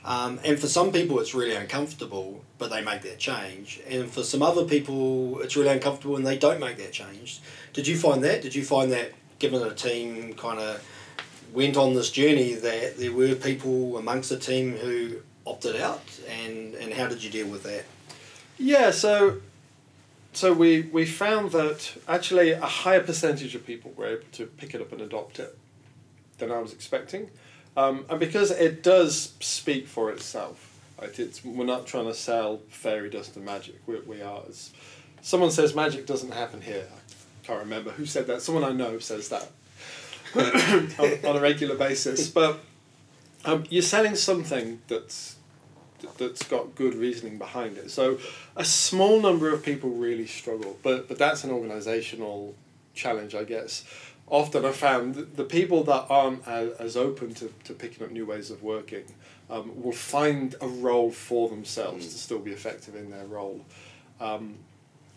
Um, 0.03 0.39
and 0.45 0.59
for 0.59 0.67
some 0.67 0.91
people, 0.91 1.19
it's 1.19 1.33
really 1.33 1.55
uncomfortable, 1.55 2.43
but 2.59 2.69
they 2.69 2.83
make 2.83 3.01
that 3.01 3.17
change. 3.17 3.81
And 3.89 4.07
for 4.07 4.21
some 4.21 4.43
other 4.43 4.63
people, 4.63 5.39
it's 5.41 5.55
really 5.55 5.69
uncomfortable 5.69 6.15
and 6.15 6.25
they 6.25 6.37
don't 6.37 6.59
make 6.59 6.77
that 6.77 6.91
change. 6.91 7.39
Did 7.73 7.87
you 7.87 7.97
find 7.97 8.23
that? 8.23 8.43
Did 8.43 8.53
you 8.53 8.63
find 8.63 8.91
that, 8.91 9.13
given 9.39 9.63
a 9.63 9.73
team 9.73 10.35
kind 10.35 10.59
of 10.59 10.87
went 11.53 11.77
on 11.77 11.93
this 11.93 12.11
journey, 12.11 12.53
that 12.53 12.97
there 12.97 13.11
were 13.11 13.35
people 13.35 13.97
amongst 13.97 14.29
the 14.29 14.37
team 14.37 14.77
who 14.77 15.17
opted 15.45 15.75
out? 15.75 16.03
And, 16.29 16.75
and 16.75 16.93
how 16.93 17.07
did 17.07 17.23
you 17.23 17.29
deal 17.29 17.47
with 17.47 17.63
that? 17.63 17.85
Yeah, 18.57 18.91
so 18.91 19.41
so 20.35 20.51
we, 20.51 20.81
we 20.81 21.05
found 21.05 21.51
that 21.51 21.93
actually 22.09 22.51
a 22.51 22.65
higher 22.65 22.99
percentage 22.99 23.55
of 23.55 23.65
people 23.65 23.93
were 23.95 24.07
able 24.07 24.25
to 24.33 24.45
pick 24.45 24.75
it 24.75 24.81
up 24.81 24.91
and 24.91 24.99
adopt 24.99 25.39
it 25.39 25.57
than 26.39 26.51
I 26.51 26.59
was 26.59 26.73
expecting. 26.73 27.29
Um, 27.77 28.05
and 28.09 28.19
because 28.19 28.51
it 28.51 28.83
does 28.83 29.33
speak 29.39 29.87
for 29.87 30.11
itself, 30.11 30.77
right? 31.01 31.17
It's, 31.17 31.43
we're 31.43 31.65
not 31.65 31.87
trying 31.87 32.07
to 32.07 32.13
sell 32.13 32.59
fairy 32.69 33.09
dust 33.09 33.37
and 33.37 33.45
magic. 33.45 33.75
We, 33.87 33.99
we 34.01 34.21
are. 34.21 34.43
Someone 35.21 35.51
says 35.51 35.73
magic 35.73 36.05
doesn't 36.05 36.33
happen 36.33 36.61
here. 36.61 36.85
I 36.91 37.47
can't 37.47 37.59
remember 37.59 37.91
who 37.91 38.05
said 38.05 38.27
that. 38.27 38.41
Someone 38.41 38.65
I 38.65 38.73
know 38.73 38.99
says 38.99 39.29
that 39.29 39.49
on, 40.99 41.25
on, 41.25 41.37
a 41.37 41.39
regular 41.39 41.75
basis. 41.75 42.29
But 42.29 42.59
um, 43.45 43.63
you're 43.69 43.81
selling 43.81 44.15
something 44.15 44.81
that's 44.87 45.35
that's 46.17 46.43
got 46.43 46.75
good 46.75 46.93
reasoning 46.93 47.37
behind 47.37 47.77
it. 47.77 47.89
So 47.89 48.19
a 48.55 48.65
small 48.65 49.21
number 49.21 49.51
of 49.53 49.63
people 49.63 49.89
really 49.89 50.27
struggle, 50.27 50.77
but 50.83 51.07
but 51.07 51.17
that's 51.17 51.43
an 51.43 51.51
organizational 51.51 52.55
challenge, 52.93 53.35
I 53.35 53.43
guess 53.43 53.85
often 54.27 54.65
I 54.65 54.71
found 54.71 55.15
the 55.15 55.43
people 55.43 55.83
that 55.83 56.07
aren't 56.09 56.47
as, 56.47 56.97
open 56.97 57.33
to, 57.35 57.53
to 57.65 57.73
picking 57.73 58.05
up 58.05 58.11
new 58.11 58.25
ways 58.25 58.49
of 58.49 58.63
working 58.63 59.05
um, 59.49 59.81
will 59.81 59.91
find 59.91 60.55
a 60.61 60.67
role 60.67 61.11
for 61.11 61.49
themselves 61.49 62.07
mm. 62.07 62.11
to 62.11 62.17
still 62.17 62.39
be 62.39 62.51
effective 62.51 62.95
in 62.95 63.11
their 63.11 63.25
role. 63.25 63.61
Um, 64.19 64.55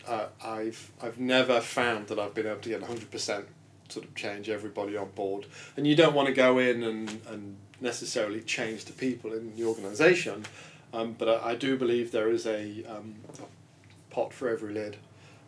uh, 0.07 0.27
I've 0.43 0.91
I've 1.01 1.19
never 1.19 1.61
found 1.61 2.07
that 2.07 2.19
I've 2.19 2.33
been 2.33 2.47
able 2.47 2.61
to 2.61 2.69
get 2.69 2.83
hundred 2.83 3.11
percent 3.11 3.45
sort 3.89 4.05
of 4.05 4.15
change 4.15 4.49
everybody 4.49 4.95
on 4.95 5.09
board, 5.15 5.45
and 5.75 5.85
you 5.85 5.95
don't 5.95 6.13
want 6.13 6.27
to 6.27 6.33
go 6.33 6.57
in 6.57 6.83
and, 6.83 7.21
and 7.27 7.57
necessarily 7.81 8.41
change 8.41 8.85
the 8.85 8.93
people 8.93 9.33
in 9.33 9.55
the 9.55 9.65
organisation, 9.65 10.45
um, 10.93 11.15
but 11.17 11.27
I, 11.27 11.51
I 11.51 11.55
do 11.55 11.77
believe 11.77 12.11
there 12.11 12.29
is 12.29 12.45
a, 12.45 12.83
um, 12.85 13.15
a 13.39 14.13
pot 14.13 14.33
for 14.33 14.49
every 14.49 14.73
lid 14.73 14.97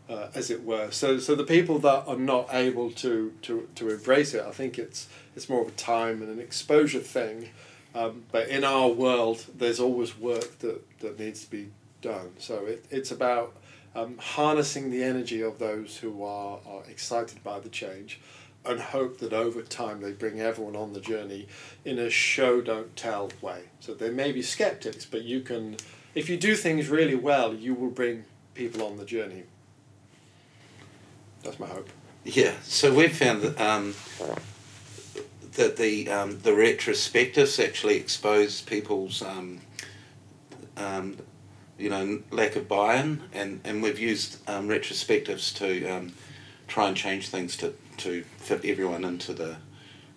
uh, 0.10 0.28
as 0.36 0.52
it 0.52 0.64
were. 0.64 0.92
So, 0.92 1.20
so 1.20 1.36
the 1.36 1.44
people 1.44 1.80
that 1.80 2.08
are 2.08 2.18
not 2.18 2.54
able 2.54 2.92
to, 2.92 3.34
to, 3.44 3.68
to 3.76 3.90
embrace 3.90 4.34
it, 4.34 4.44
I 4.44 4.52
think 4.52 4.78
it's 4.78 5.08
it's 5.36 5.48
more 5.48 5.62
of 5.62 5.70
a 5.70 5.72
time 5.72 6.22
and 6.22 6.30
an 6.30 6.40
exposure 6.40 7.00
thing. 7.00 7.50
Um, 7.96 8.24
but 8.32 8.48
in 8.48 8.64
our 8.64 8.90
world, 8.90 9.46
there's 9.58 9.80
always 9.80 10.18
work 10.18 10.60
that, 10.60 11.00
that 11.00 11.20
needs 11.20 11.44
to 11.46 11.50
be 11.50 11.70
done. 12.02 12.32
So 12.38 12.66
it, 12.66 12.86
it's 12.90 13.12
about 13.12 13.56
um, 13.96 14.18
harnessing 14.18 14.90
the 14.90 15.04
energy 15.04 15.42
of 15.42 15.60
those 15.60 15.98
who 15.98 16.24
are, 16.24 16.60
are 16.66 16.84
excited 16.90 17.44
by 17.44 17.60
the 17.60 17.70
change 17.70 18.20
and 18.64 18.80
hope 18.80 19.18
that 19.20 19.34
over 19.34 19.62
time 19.62 20.02
they 20.02 20.12
bring 20.12 20.40
everyone 20.40 20.76
on 20.76 20.94
the 20.94 21.00
journey 21.00 21.48
in 21.84 21.98
a 21.98 22.10
show 22.10 22.62
don't 22.62 22.96
tell 22.96 23.32
way. 23.42 23.64
So 23.80 23.94
there 23.94 24.12
may 24.12 24.32
be 24.32 24.42
skeptics, 24.42 25.06
but 25.06 25.24
you 25.24 25.42
can, 25.42 25.78
if 26.14 26.30
you 26.30 26.38
do 26.38 26.56
things 26.56 26.88
really 26.88 27.16
well, 27.16 27.54
you 27.54 27.74
will 27.74 27.90
bring 27.90 28.26
people 28.54 28.86
on 28.86 28.98
the 28.98 29.06
journey 29.06 29.44
that's 31.44 31.60
my 31.60 31.68
hope. 31.68 31.90
Yeah, 32.24 32.54
so 32.64 32.94
we've 32.94 33.16
found 33.16 33.42
that 33.42 33.60
um, 33.60 33.96
that 35.54 35.78
the 35.78 36.10
um, 36.10 36.40
the 36.40 36.52
retrospectives 36.52 37.64
actually 37.64 37.98
expose 37.98 38.62
people's 38.62 39.22
um, 39.22 39.62
um, 40.78 41.18
you 41.82 41.90
know 41.90 42.22
lack 42.32 42.56
of 42.56 42.68
buy-in, 42.68 43.24
and, 43.34 43.60
and 43.64 43.82
we've 43.82 44.00
used 44.00 44.38
um, 44.48 44.68
retrospectives 44.68 45.54
to 45.58 45.88
um, 45.88 46.14
try 46.68 46.88
and 46.88 46.96
change 46.96 47.30
things 47.30 47.58
to, 47.58 47.74
to 47.98 48.24
fit 48.38 48.64
everyone 48.64 49.04
into 49.04 49.34
the 49.34 49.58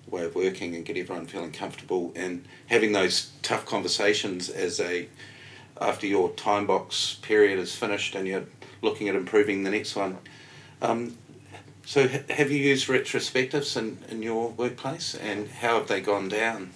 way 0.08 0.24
of 0.24 0.34
working 0.34 0.74
and 0.76 0.84
get 0.84 0.96
everyone 0.96 1.26
feeling 1.26 1.50
comfortable 1.50 2.12
and 2.14 2.44
having 2.66 2.92
those 2.92 3.32
tough 3.42 3.64
conversations 3.64 4.48
as 4.50 4.78
a 4.78 5.08
after 5.80 6.06
your 6.06 6.30
time 6.32 6.66
box 6.66 7.18
period 7.22 7.58
is 7.58 7.74
finished 7.74 8.14
and 8.14 8.28
you're 8.28 8.44
looking 8.82 9.08
at 9.08 9.16
improving 9.16 9.64
the 9.64 9.70
next 9.70 9.96
one 9.96 10.18
um, 10.82 11.16
So 11.86 12.02
h- 12.02 12.22
have 12.30 12.50
you 12.50 12.58
used 12.58 12.86
retrospectives 12.88 13.76
in, 13.76 13.98
in 14.08 14.22
your 14.22 14.50
workplace 14.50 15.14
and 15.14 15.48
how 15.48 15.78
have 15.78 15.88
they 15.88 16.00
gone 16.00 16.28
down? 16.28 16.70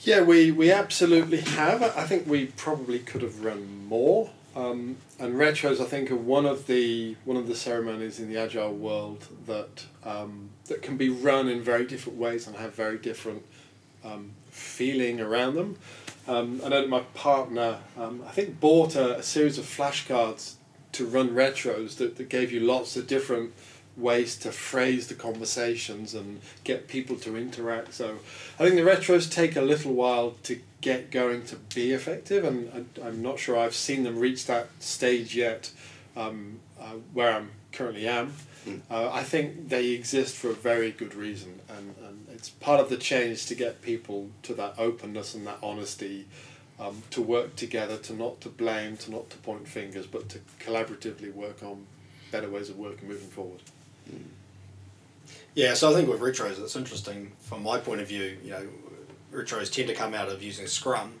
Yeah, 0.00 0.22
we, 0.22 0.52
we 0.52 0.70
absolutely 0.70 1.40
have. 1.40 1.82
I 1.82 2.04
think 2.04 2.26
we 2.26 2.46
probably 2.46 3.00
could 3.00 3.22
have 3.22 3.44
run 3.44 3.86
more. 3.88 4.30
Um, 4.54 4.96
and 5.18 5.34
retros, 5.34 5.80
I 5.80 5.84
think, 5.84 6.10
are 6.10 6.16
one 6.16 6.46
of 6.46 6.66
the 6.66 7.16
one 7.24 7.36
of 7.36 7.46
the 7.46 7.54
ceremonies 7.54 8.18
in 8.18 8.28
the 8.28 8.38
agile 8.38 8.72
world 8.72 9.26
that 9.46 9.84
um, 10.04 10.50
that 10.66 10.82
can 10.82 10.96
be 10.96 11.08
run 11.08 11.48
in 11.48 11.62
very 11.62 11.84
different 11.84 12.18
ways 12.18 12.46
and 12.46 12.56
have 12.56 12.74
very 12.74 12.98
different 12.98 13.44
um, 14.04 14.32
feeling 14.50 15.20
around 15.20 15.54
them. 15.54 15.76
I 16.26 16.42
know 16.42 16.80
that 16.82 16.88
my 16.88 17.00
partner, 17.14 17.78
um, 17.96 18.22
I 18.26 18.32
think, 18.32 18.60
bought 18.60 18.96
a, 18.96 19.18
a 19.18 19.22
series 19.22 19.58
of 19.58 19.64
flashcards 19.64 20.54
to 20.92 21.06
run 21.06 21.30
retros 21.30 21.96
that, 21.96 22.16
that 22.16 22.28
gave 22.28 22.52
you 22.52 22.60
lots 22.60 22.96
of 22.96 23.06
different 23.06 23.52
ways 23.98 24.36
to 24.36 24.52
phrase 24.52 25.08
the 25.08 25.14
conversations 25.14 26.14
and 26.14 26.40
get 26.64 26.88
people 26.88 27.16
to 27.16 27.36
interact. 27.36 27.94
So 27.94 28.18
I 28.58 28.64
think 28.64 28.76
the 28.76 28.82
retros 28.82 29.30
take 29.30 29.56
a 29.56 29.60
little 29.60 29.92
while 29.92 30.36
to 30.44 30.60
get 30.80 31.10
going 31.10 31.42
to 31.46 31.56
be 31.74 31.92
effective, 31.92 32.44
and 32.44 32.88
I, 33.02 33.08
I'm 33.08 33.20
not 33.20 33.38
sure 33.38 33.58
I've 33.58 33.74
seen 33.74 34.04
them 34.04 34.18
reach 34.18 34.46
that 34.46 34.68
stage 34.78 35.34
yet 35.34 35.72
um, 36.16 36.60
uh, 36.80 36.94
where 37.12 37.32
I'm 37.32 37.50
currently 37.72 38.06
am. 38.06 38.34
Mm. 38.66 38.80
Uh, 38.90 39.10
I 39.10 39.24
think 39.24 39.68
they 39.68 39.88
exist 39.88 40.36
for 40.36 40.50
a 40.50 40.54
very 40.54 40.92
good 40.92 41.14
reason, 41.14 41.60
and, 41.68 41.94
and 42.06 42.26
it's 42.32 42.48
part 42.48 42.80
of 42.80 42.90
the 42.90 42.96
change 42.96 43.46
to 43.46 43.54
get 43.54 43.82
people 43.82 44.30
to 44.44 44.54
that 44.54 44.74
openness 44.78 45.34
and 45.34 45.46
that 45.46 45.58
honesty. 45.62 46.26
Um, 46.80 47.02
to 47.10 47.20
work 47.20 47.56
together, 47.56 47.96
to 47.96 48.12
not 48.12 48.40
to 48.42 48.48
blame, 48.48 48.96
to 48.98 49.10
not 49.10 49.30
to 49.30 49.36
point 49.38 49.66
fingers, 49.66 50.06
but 50.06 50.28
to 50.28 50.38
collaboratively 50.60 51.34
work 51.34 51.60
on 51.64 51.86
better 52.30 52.48
ways 52.48 52.70
of 52.70 52.78
working 52.78 53.08
moving 53.08 53.26
forward. 53.26 53.62
Yeah, 55.54 55.74
so 55.74 55.90
I 55.90 55.94
think 55.94 56.08
with 56.08 56.20
retros, 56.20 56.62
it's 56.62 56.76
interesting 56.76 57.32
from 57.40 57.62
my 57.64 57.78
point 57.78 58.00
of 58.00 58.08
view. 58.08 58.38
You 58.44 58.50
know, 58.50 58.66
retros 59.32 59.72
tend 59.72 59.88
to 59.88 59.94
come 59.94 60.14
out 60.14 60.28
of 60.28 60.40
using 60.40 60.68
Scrum, 60.68 61.14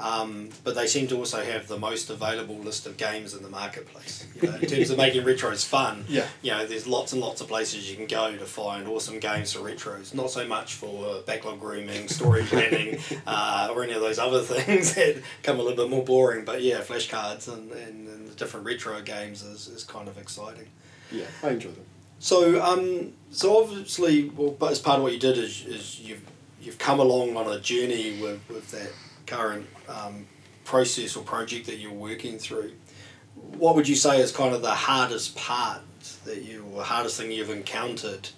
um, 0.00 0.48
but 0.62 0.74
they 0.74 0.86
seem 0.86 1.06
to 1.08 1.18
also 1.18 1.44
have 1.44 1.68
the 1.68 1.76
most 1.76 2.08
available 2.08 2.56
list 2.56 2.86
of 2.86 2.96
games 2.96 3.34
in 3.34 3.42
the 3.42 3.50
marketplace. 3.50 4.26
You 4.40 4.48
know, 4.48 4.56
in 4.56 4.66
terms 4.68 4.88
of 4.88 4.96
making 4.96 5.22
retros 5.26 5.66
fun, 5.66 6.06
Yeah. 6.08 6.26
you 6.40 6.52
know, 6.52 6.64
there's 6.66 6.86
lots 6.86 7.12
and 7.12 7.20
lots 7.20 7.42
of 7.42 7.48
places 7.48 7.90
you 7.90 7.96
can 7.96 8.06
go 8.06 8.34
to 8.34 8.46
find 8.46 8.88
awesome 8.88 9.18
games 9.18 9.52
for 9.52 9.58
retros. 9.58 10.14
Not 10.14 10.30
so 10.30 10.46
much 10.46 10.74
for 10.74 11.20
backlog 11.26 11.60
grooming, 11.60 12.08
story 12.08 12.42
planning, 12.46 12.98
uh, 13.26 13.68
or 13.74 13.82
any 13.84 13.92
of 13.92 14.00
those 14.00 14.18
other 14.18 14.40
things 14.42 14.94
that 14.94 15.20
come 15.42 15.60
a 15.60 15.62
little 15.62 15.76
bit 15.76 15.90
more 15.90 16.04
boring. 16.04 16.46
But 16.46 16.62
yeah, 16.62 16.78
flashcards 16.80 17.52
and, 17.52 17.70
and, 17.72 18.08
and 18.08 18.28
the 18.28 18.34
different 18.34 18.64
retro 18.64 19.02
games 19.02 19.42
is, 19.42 19.68
is 19.68 19.84
kind 19.84 20.08
of 20.08 20.16
exciting. 20.16 20.68
Yeah, 21.12 21.26
I 21.42 21.50
enjoy 21.50 21.68
them. 21.70 21.84
So, 22.24 22.62
um, 22.62 23.12
so 23.28 23.62
obviously, 23.62 24.30
well, 24.30 24.56
but 24.58 24.72
as 24.72 24.78
part 24.78 24.96
of 24.96 25.02
what 25.02 25.12
you 25.12 25.18
did 25.18 25.36
is, 25.36 25.66
is 25.66 26.00
you've 26.00 26.22
you've 26.58 26.78
come 26.78 26.98
along 26.98 27.36
on 27.36 27.52
a 27.52 27.60
journey 27.60 28.18
with, 28.18 28.40
with 28.48 28.70
that 28.70 28.90
current 29.26 29.66
um, 29.90 30.24
process 30.64 31.16
or 31.16 31.22
project 31.22 31.66
that 31.66 31.76
you're 31.76 31.92
working 31.92 32.38
through. 32.38 32.72
What 33.58 33.76
would 33.76 33.86
you 33.86 33.94
say 33.94 34.22
is 34.22 34.32
kind 34.32 34.54
of 34.54 34.62
the 34.62 34.70
hardest 34.70 35.36
part 35.36 35.82
that 36.24 36.40
you, 36.44 36.64
or 36.72 36.82
hardest 36.82 37.20
thing 37.20 37.30
you've 37.30 37.50
encountered, 37.50 38.30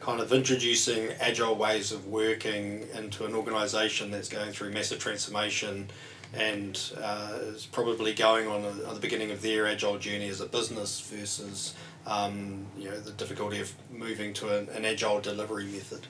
kind 0.00 0.20
of 0.20 0.32
introducing 0.32 1.10
agile 1.20 1.54
ways 1.54 1.92
of 1.92 2.06
working 2.06 2.86
into 2.94 3.26
an 3.26 3.34
organisation 3.34 4.10
that's 4.10 4.30
going 4.30 4.52
through 4.52 4.70
massive 4.70 5.00
transformation, 5.00 5.90
and 6.36 6.92
uh, 7.00 7.38
is 7.42 7.66
probably 7.66 8.14
going 8.14 8.48
on, 8.48 8.64
a, 8.64 8.88
on 8.88 8.94
the 8.94 9.00
beginning 9.00 9.30
of 9.30 9.42
their 9.42 9.66
agile 9.66 9.98
journey 9.98 10.28
as 10.28 10.40
a 10.40 10.46
business 10.46 11.00
versus 11.00 11.74
um, 12.06 12.66
you 12.76 12.90
know 12.90 12.98
the 13.00 13.12
difficulty 13.12 13.60
of 13.60 13.72
moving 13.90 14.32
to 14.34 14.56
an, 14.56 14.68
an 14.70 14.84
agile 14.84 15.20
delivery 15.20 15.64
method. 15.66 16.06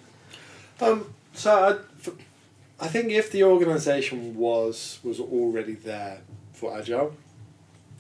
Um, 0.81 1.15
so 1.35 1.81
I 2.81 2.89
think 2.89 3.11
if 3.11 3.31
the 3.31 3.45
organisation 3.45 4.37
was 4.37 4.99
was 5.03 5.21
already 5.21 5.75
there 5.75 6.21
for 6.53 6.77
agile, 6.77 7.15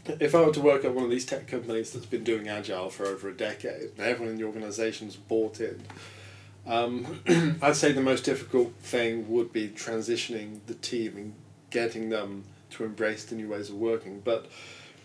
if 0.07 0.35
I 0.35 0.41
were 0.43 0.53
to 0.53 0.61
work 0.61 0.85
at 0.85 0.95
one 0.95 1.05
of 1.05 1.11
these 1.11 1.25
tech 1.27 1.47
companies 1.47 1.93
that's 1.93 2.07
been 2.07 2.25
doing 2.25 2.49
agile 2.49 2.91
for 2.91 3.07
over 3.07 3.29
a 3.29 3.35
decade, 3.35 3.91
and 3.97 4.01
everyone 4.01 4.35
in 4.35 4.39
the 4.39 4.45
organisation's 4.45 5.17
bought 5.17 5.61
in, 5.61 5.83
um, 6.67 7.21
I'd 7.63 7.77
say 7.77 7.93
the 7.93 8.01
most 8.01 8.25
difficult 8.25 8.75
thing 8.77 9.29
would 9.31 9.53
be 9.53 9.69
transitioning 9.69 10.61
the 10.67 10.75
team 10.75 11.35
getting 11.75 12.09
them 12.09 12.45
to 12.71 12.85
embrace 12.85 13.25
the 13.25 13.35
new 13.35 13.49
ways 13.49 13.69
of 13.69 13.77
working. 13.77 14.21
But 14.25 14.47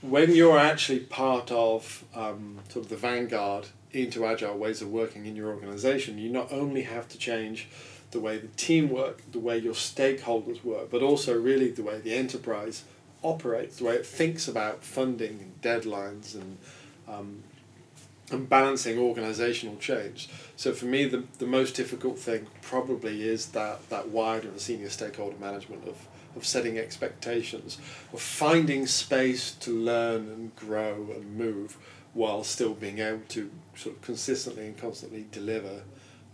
when 0.02 0.34
you're 0.34 0.58
actually 0.72 1.02
part 1.02 1.52
of 1.52 2.06
um, 2.16 2.60
sort 2.70 2.86
of 2.86 2.90
the 2.90 2.96
vanguard 2.96 3.68
into 3.92 4.26
agile 4.26 4.58
ways 4.58 4.82
of 4.82 4.90
working 4.90 5.26
in 5.26 5.36
your 5.36 5.50
organization, 5.50 6.18
you 6.18 6.30
not 6.30 6.52
only 6.52 6.84
have 6.84 7.10
to 7.10 7.18
change 7.18 7.68
the 8.12 8.20
way 8.20 8.38
the 8.38 8.48
team 8.68 8.90
work, 8.90 9.22
the 9.32 9.40
way 9.40 9.58
your 9.58 9.74
stakeholders 9.74 10.64
work, 10.64 10.90
but 10.90 11.02
also 11.02 11.32
really 11.50 11.70
the 11.70 11.84
way 11.84 12.00
the 12.00 12.14
enterprise 12.14 12.84
operates, 13.24 13.78
the 13.78 13.86
way 13.86 13.96
it 13.96 14.06
thinks 14.06 14.48
about 14.48 14.84
funding 14.84 15.36
and 15.44 15.52
deadlines 15.62 16.36
and 16.36 16.58
um, 17.08 17.44
and 18.32 18.48
balancing 18.48 18.98
organizational 18.98 19.76
change. 19.78 20.30
So 20.56 20.74
for 20.74 20.86
me, 20.86 21.06
the, 21.06 21.24
the 21.40 21.48
most 21.48 21.76
difficult 21.76 22.20
thing 22.20 22.48
probably 22.62 23.28
is 23.28 23.48
that, 23.48 23.90
that 23.90 24.10
wider 24.10 24.48
and 24.50 24.60
senior 24.60 24.90
stakeholder 24.90 25.38
management 25.40 25.88
of, 25.88 25.98
of 26.36 26.46
setting 26.46 26.78
expectations, 26.78 27.78
of 28.14 28.22
finding 28.22 28.86
space 28.88 29.52
to 29.52 29.72
learn 29.72 30.30
and 30.30 30.56
grow 30.56 31.08
and 31.16 31.38
move 31.38 31.78
while 32.14 32.44
still 32.44 32.74
being 32.74 33.00
able 33.00 33.22
to 33.30 33.50
sort 33.76 33.96
of 33.96 34.02
consistently 34.02 34.66
and 34.66 34.78
constantly 34.78 35.26
deliver 35.32 35.82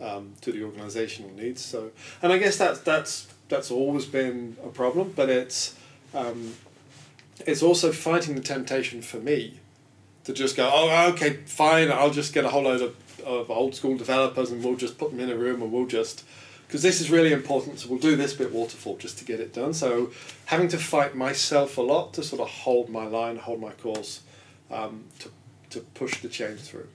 um, 0.01 0.34
to 0.41 0.51
the 0.51 0.63
organizational 0.63 1.31
needs. 1.31 1.63
So, 1.63 1.91
and 2.21 2.31
I 2.31 2.38
guess 2.38 2.58
that's 2.58 2.79
that's 2.81 3.27
that's 3.49 3.71
always 3.71 4.05
been 4.05 4.58
a 4.63 4.69
problem, 4.69 5.13
but 5.15 5.29
it's 5.29 5.75
um, 6.13 6.53
it's 7.45 7.62
also 7.62 7.91
fighting 7.91 8.36
the 8.36 8.41
temptation 8.41 9.01
for 9.01 9.17
me 9.17 9.60
to 10.25 10.34
just 10.34 10.58
go, 10.58 10.69
oh, 10.73 11.10
okay, 11.13 11.34
fine, 11.45 11.91
I'll 11.91 12.10
just 12.10 12.34
get 12.34 12.45
a 12.45 12.49
whole 12.49 12.63
load 12.63 12.81
of, 12.81 12.95
of 13.23 13.51
old 13.51 13.75
school 13.75 13.97
developers 13.97 14.51
and 14.51 14.63
we'll 14.63 14.75
just 14.75 14.97
put 14.97 15.12
them 15.12 15.19
in 15.19 15.29
a 15.29 15.36
room 15.36 15.62
and 15.62 15.71
we'll 15.71 15.86
just, 15.86 16.23
because 16.67 16.82
this 16.82 17.01
is 17.01 17.12
really 17.12 17.32
important, 17.32 17.80
so 17.80 17.89
we'll 17.89 17.99
do 17.99 18.15
this 18.15 18.34
bit 18.34 18.51
waterfall 18.51 18.97
just 18.97 19.17
to 19.19 19.25
get 19.25 19.39
it 19.39 19.54
done. 19.54 19.73
So 19.73 20.12
having 20.45 20.67
to 20.69 20.78
fight 20.78 21.15
myself 21.15 21.78
a 21.78 21.82
lot 21.82 22.13
to 22.13 22.23
sort 22.23 22.41
of 22.41 22.49
hold 22.49 22.89
my 22.89 23.06
line, 23.06 23.38
hold 23.38 23.62
my 23.62 23.71
course, 23.71 24.21
um, 24.71 25.06
to, 25.19 25.30
to 25.71 25.80
push 25.82 26.21
the 26.21 26.30
change 26.30 26.62
through. 26.62 26.88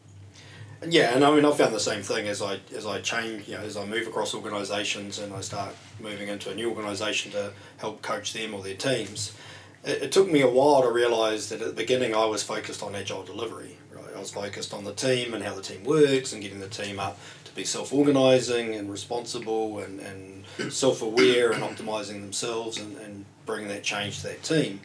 Yeah, 0.88 1.14
and 1.14 1.22
I 1.22 1.34
mean, 1.34 1.44
I 1.44 1.52
found 1.52 1.74
the 1.74 1.80
same 1.80 2.02
thing 2.02 2.26
as 2.26 2.40
I 2.40 2.58
as 2.74 2.86
I 2.86 3.02
change, 3.02 3.46
you 3.46 3.54
know, 3.54 3.62
as 3.62 3.76
I 3.76 3.84
move 3.84 4.06
across 4.06 4.34
organisations 4.34 5.18
and 5.18 5.32
I 5.34 5.42
start 5.42 5.74
moving 6.00 6.28
into 6.28 6.50
a 6.50 6.54
new 6.54 6.70
organisation 6.70 7.30
to 7.32 7.52
help 7.76 8.00
coach 8.00 8.32
them 8.32 8.54
or 8.54 8.62
their 8.62 8.76
teams. 8.76 9.36
It, 9.84 10.04
it 10.04 10.12
took 10.12 10.30
me 10.30 10.40
a 10.40 10.48
while 10.48 10.80
to 10.82 10.90
realise 10.90 11.50
that 11.50 11.60
at 11.60 11.66
the 11.66 11.74
beginning 11.74 12.14
I 12.14 12.24
was 12.24 12.42
focused 12.42 12.82
on 12.82 12.94
agile 12.94 13.24
delivery. 13.24 13.76
Right, 13.92 14.16
I 14.16 14.18
was 14.18 14.30
focused 14.30 14.72
on 14.72 14.84
the 14.84 14.94
team 14.94 15.34
and 15.34 15.44
how 15.44 15.54
the 15.54 15.60
team 15.60 15.84
works 15.84 16.32
and 16.32 16.40
getting 16.40 16.60
the 16.60 16.68
team 16.68 16.98
up 16.98 17.18
to 17.50 17.56
be 17.56 17.64
self 17.64 17.92
organising 17.92 18.74
and 18.74 18.90
responsible 18.90 19.80
and, 19.80 20.00
and 20.00 20.72
self 20.72 21.02
aware 21.02 21.52
and 21.52 21.62
optimising 21.62 22.20
themselves 22.20 22.78
and, 22.78 22.96
and 22.98 23.24
bringing 23.46 23.68
that 23.68 23.82
change 23.82 24.20
to 24.20 24.28
that 24.28 24.42
team. 24.42 24.80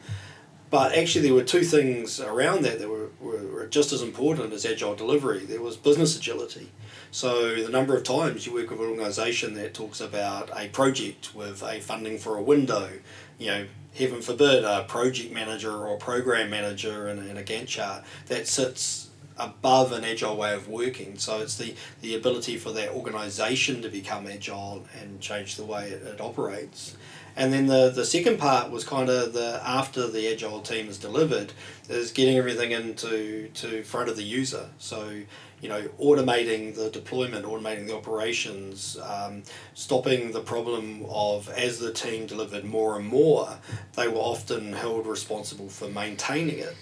But 0.72 0.96
actually, 0.96 1.26
there 1.26 1.34
were 1.34 1.44
two 1.44 1.64
things 1.64 2.20
around 2.20 2.64
that 2.64 2.80
that 2.80 2.90
were, 2.90 3.10
were, 3.22 3.68
just 3.68 3.94
as 3.94 4.02
important 4.02 4.52
as 4.52 4.66
agile 4.66 4.96
delivery. 4.96 5.46
There 5.46 5.62
was 5.62 5.78
business 5.78 6.18
agility. 6.18 6.72
So, 7.12 7.56
the 7.56 7.70
number 7.70 7.96
of 7.96 8.04
times 8.04 8.46
you 8.46 8.54
work 8.54 8.72
with 8.72 8.80
an 8.80 8.88
organisation 8.88 9.54
that 9.54 9.74
talks 9.74 10.02
about 10.02 10.50
a 10.58 10.68
project 10.70 11.36
with 11.36 11.62
a 11.62 11.80
funding 11.80 12.18
for 12.18 12.36
a 12.36 12.42
window, 12.42 12.90
you 13.38 13.48
know, 13.48 13.68
heaven 13.96 14.22
forbid, 14.22 14.64
a 14.64 14.84
project 14.84 15.32
manager 15.32 15.72
or 15.72 15.98
program 15.98 16.50
manager 16.50 17.08
in, 17.08 17.20
in 17.30 17.38
a 17.38 17.44
Gantt 17.44 17.68
chart 17.68 18.04
that 18.26 18.48
sits 18.48 19.05
above 19.38 19.92
an 19.92 20.04
agile 20.04 20.36
way 20.36 20.54
of 20.54 20.68
working. 20.68 21.18
So, 21.18 21.40
it's 21.40 21.58
the, 21.58 21.76
the 22.02 22.16
ability 22.16 22.58
for 22.58 22.72
that 22.72 22.90
organisation 22.90 23.82
to 23.82 23.90
become 23.90 24.28
agile 24.28 24.86
and 25.00 25.20
change 25.20 25.56
the 25.56 25.66
way 25.66 25.90
it, 25.90 26.04
it 26.04 26.22
operates. 26.22 26.96
And 27.38 27.52
then 27.52 27.68
the, 27.68 27.90
the 27.90 28.06
second 28.06 28.40
part 28.40 28.72
was 28.72 28.86
kind 28.86 29.10
of 29.10 29.34
the 29.34 29.62
after 29.66 30.08
the 30.08 30.32
agile 30.32 30.62
team 30.62 30.88
is 30.88 30.98
delivered 30.98 31.52
is 31.90 32.12
getting 32.12 32.38
everything 32.38 32.72
into 32.72 33.50
to 33.50 33.84
front 33.84 34.10
of 34.10 34.16
the 34.16 34.24
user. 34.24 34.70
So 34.78 35.22
you 35.62 35.70
know 35.70 35.82
automating 36.00 36.76
the 36.76 36.90
deployment, 36.90 37.46
automating 37.46 37.88
the 37.88 37.96
operations, 37.96 38.98
um, 39.04 39.44
stopping 39.74 40.32
the 40.32 40.40
problem 40.40 41.06
of 41.10 41.50
as 41.50 41.80
the 41.80 41.92
team 41.92 42.26
delivered 42.26 42.64
more 42.64 42.98
and 42.98 43.08
more, 43.08 43.58
they 43.96 44.08
were 44.08 44.16
often 44.16 44.72
held 44.72 45.06
responsible 45.06 45.68
for 45.68 45.90
maintaining 45.90 46.60
it. 46.60 46.76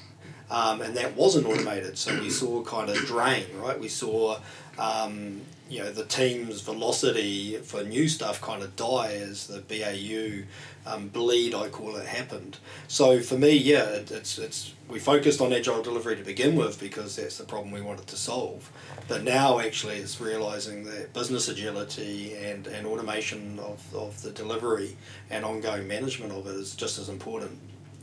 Um, 0.53 0.81
and 0.81 0.95
that 0.95 1.15
wasn't 1.15 1.47
automated. 1.47 1.97
So 1.97 2.17
we 2.19 2.29
saw 2.29 2.63
kind 2.63 2.89
of 2.89 2.95
drain, 2.97 3.45
right? 3.57 3.77
We 3.77 3.87
saw 3.87 4.39
um, 4.77 5.41
you 5.67 5.79
know 5.79 5.91
the 5.91 6.05
team's 6.05 6.61
velocity 6.61 7.57
for 7.57 7.83
new 7.83 8.07
stuff 8.07 8.39
kind 8.39 8.61
of 8.61 8.75
die 8.75 9.13
as 9.13 9.47
the 9.47 9.59
BAU 9.61 10.43
um, 10.85 11.07
bleed 11.07 11.55
I 11.55 11.69
call 11.69 11.95
it 11.95 12.05
happened. 12.05 12.57
So 12.87 13.21
for 13.21 13.35
me, 13.35 13.55
yeah, 13.55 13.85
it, 13.85 14.11
it's 14.11 14.37
it's 14.37 14.73
we 14.87 14.99
focused 14.99 15.41
on 15.41 15.51
agile 15.53 15.81
delivery 15.81 16.17
to 16.17 16.23
begin 16.23 16.55
with 16.55 16.79
because 16.79 17.15
that's 17.15 17.39
the 17.39 17.45
problem 17.45 17.71
we 17.71 17.81
wanted 17.81 18.05
to 18.07 18.15
solve. 18.15 18.69
But 19.07 19.23
now 19.23 19.59
actually 19.59 19.95
it's 19.95 20.21
realizing 20.21 20.83
that 20.83 21.13
business 21.13 21.49
agility 21.49 22.35
and, 22.35 22.67
and 22.67 22.85
automation 22.85 23.59
of, 23.59 23.81
of 23.95 24.21
the 24.21 24.29
delivery 24.29 24.97
and 25.31 25.43
ongoing 25.45 25.87
management 25.87 26.31
of 26.31 26.45
it 26.45 26.55
is 26.55 26.75
just 26.75 26.99
as 26.99 27.09
important. 27.09 27.57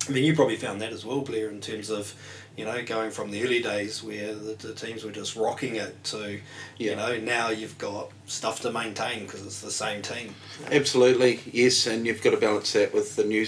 I 0.09 0.13
mean, 0.13 0.25
you 0.25 0.35
probably 0.35 0.57
found 0.57 0.81
that 0.81 0.93
as 0.93 1.05
well, 1.05 1.21
Blair, 1.21 1.51
in 1.51 1.61
terms 1.61 1.91
of, 1.91 2.15
you 2.57 2.65
know, 2.65 2.83
going 2.85 3.11
from 3.11 3.31
the 3.31 3.43
early 3.45 3.63
days 3.63 4.03
where 4.03 4.35
the, 4.35 4.55
the 4.55 4.75
teams 4.75 5.05
were 5.05 5.13
just 5.13 5.37
rocking 5.37 5.77
it 5.77 6.03
to, 6.05 6.41
you 6.79 6.97
know, 6.97 7.19
now 7.19 7.51
you've 7.51 7.79
got 7.79 8.11
stuff 8.27 8.61
to 8.61 8.73
maintain 8.73 9.25
because 9.27 9.45
it's 9.45 9.61
the 9.61 9.71
same 9.71 10.03
team. 10.03 10.35
Absolutely, 10.71 11.41
yes, 11.53 11.87
and 11.87 12.07
you've 12.07 12.23
got 12.23 12.31
to 12.31 12.39
balance 12.39 12.73
that 12.73 12.95
with 12.95 13.17
the 13.17 13.25
new 13.25 13.47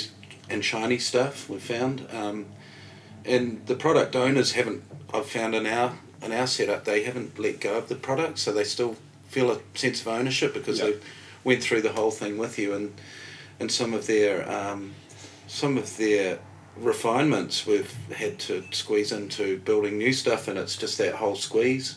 and 0.51 0.65
shiny 0.65 0.99
stuff 0.99 1.49
we've 1.49 1.63
found. 1.63 2.07
Um, 2.13 2.47
and 3.25 3.65
the 3.67 3.75
product 3.75 4.15
owners 4.15 4.53
haven't, 4.53 4.83
I've 5.13 5.27
found 5.27 5.55
in 5.55 5.67
our 5.67 5.95
in 6.23 6.31
our 6.31 6.47
setup, 6.47 6.85
they 6.85 7.03
haven't 7.03 7.37
let 7.39 7.59
go 7.61 7.77
of 7.79 7.89
the 7.89 7.97
product, 7.97 8.39
so 8.39 8.53
they 8.53 8.63
still 8.63 8.95
feel 9.27 9.51
a 9.51 9.59
sense 9.75 10.01
of 10.03 10.07
ownership 10.09 10.55
because 10.55 10.79
Yep. 10.79 10.87
they 10.95 11.01
went 11.43 11.63
through 11.65 11.83
the 11.83 11.93
whole 11.93 12.13
thing 12.13 12.39
with 12.39 12.59
you, 12.59 12.75
and 12.75 12.95
and 13.59 13.71
some 13.73 13.93
of 13.95 14.07
their 14.07 14.49
um, 14.51 14.95
some 15.53 15.77
of 15.77 15.99
their 15.99 16.39
refinements 16.79 17.67
we've 17.67 17.95
had 18.17 18.39
to 18.39 18.65
squeeze 18.71 19.13
into 19.13 19.59
building 19.59 19.99
new 19.99 20.11
stuff, 20.15 20.49
and 20.49 20.59
it's 20.59 20.77
just 20.77 20.97
that 20.97 21.15
whole 21.15 21.37
squeeze. 21.37 21.97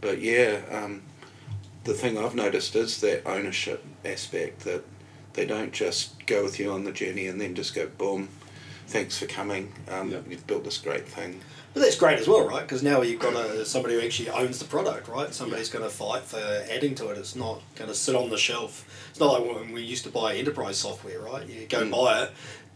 But 0.00 0.20
yeah, 0.20 0.60
um, 0.70 1.02
the 1.82 1.92
thing 1.92 2.16
I've 2.16 2.36
noticed 2.36 2.76
is 2.76 3.00
that 3.00 3.26
ownership 3.26 3.84
aspect 4.04 4.60
that 4.60 4.84
they 5.32 5.44
don't 5.44 5.72
just 5.72 6.24
go 6.26 6.44
with 6.44 6.60
you 6.60 6.70
on 6.70 6.84
the 6.84 6.92
journey 6.92 7.26
and 7.26 7.40
then 7.40 7.56
just 7.56 7.74
go 7.74 7.88
boom, 7.88 8.28
thanks 8.86 9.18
for 9.18 9.26
coming. 9.26 9.72
Um, 9.90 10.12
Yeah. 10.12 10.18
You've 10.30 10.46
built 10.46 10.62
this 10.62 10.78
great 10.78 11.08
thing. 11.08 11.40
But 11.72 11.80
that's 11.80 11.96
great 11.96 12.20
as 12.20 12.28
well, 12.28 12.46
right? 12.46 12.62
Because 12.62 12.84
now 12.84 13.02
you've 13.02 13.18
got 13.18 13.34
a, 13.34 13.64
somebody 13.66 13.94
who 13.94 14.00
actually 14.02 14.28
owns 14.30 14.60
the 14.60 14.64
product, 14.64 15.08
right? 15.08 15.34
Somebody's 15.34 15.68
going 15.68 15.82
to 15.84 15.90
fight 15.90 16.22
for 16.22 16.38
adding 16.70 16.94
to 16.94 17.08
it. 17.08 17.18
It's 17.18 17.34
not 17.34 17.60
going 17.74 17.88
to 17.90 17.96
sit 17.96 18.14
on 18.14 18.30
the 18.30 18.38
shelf. 18.38 19.08
It's 19.10 19.18
not 19.18 19.32
like 19.42 19.56
when 19.56 19.72
we 19.72 19.82
used 19.82 20.04
to 20.04 20.10
buy 20.10 20.36
enterprise 20.36 20.78
software, 20.78 21.18
right? 21.18 21.44
You 21.48 21.66
go 21.66 21.82
Mm. 21.82 21.90
buy 21.90 22.22
it, 22.22 22.30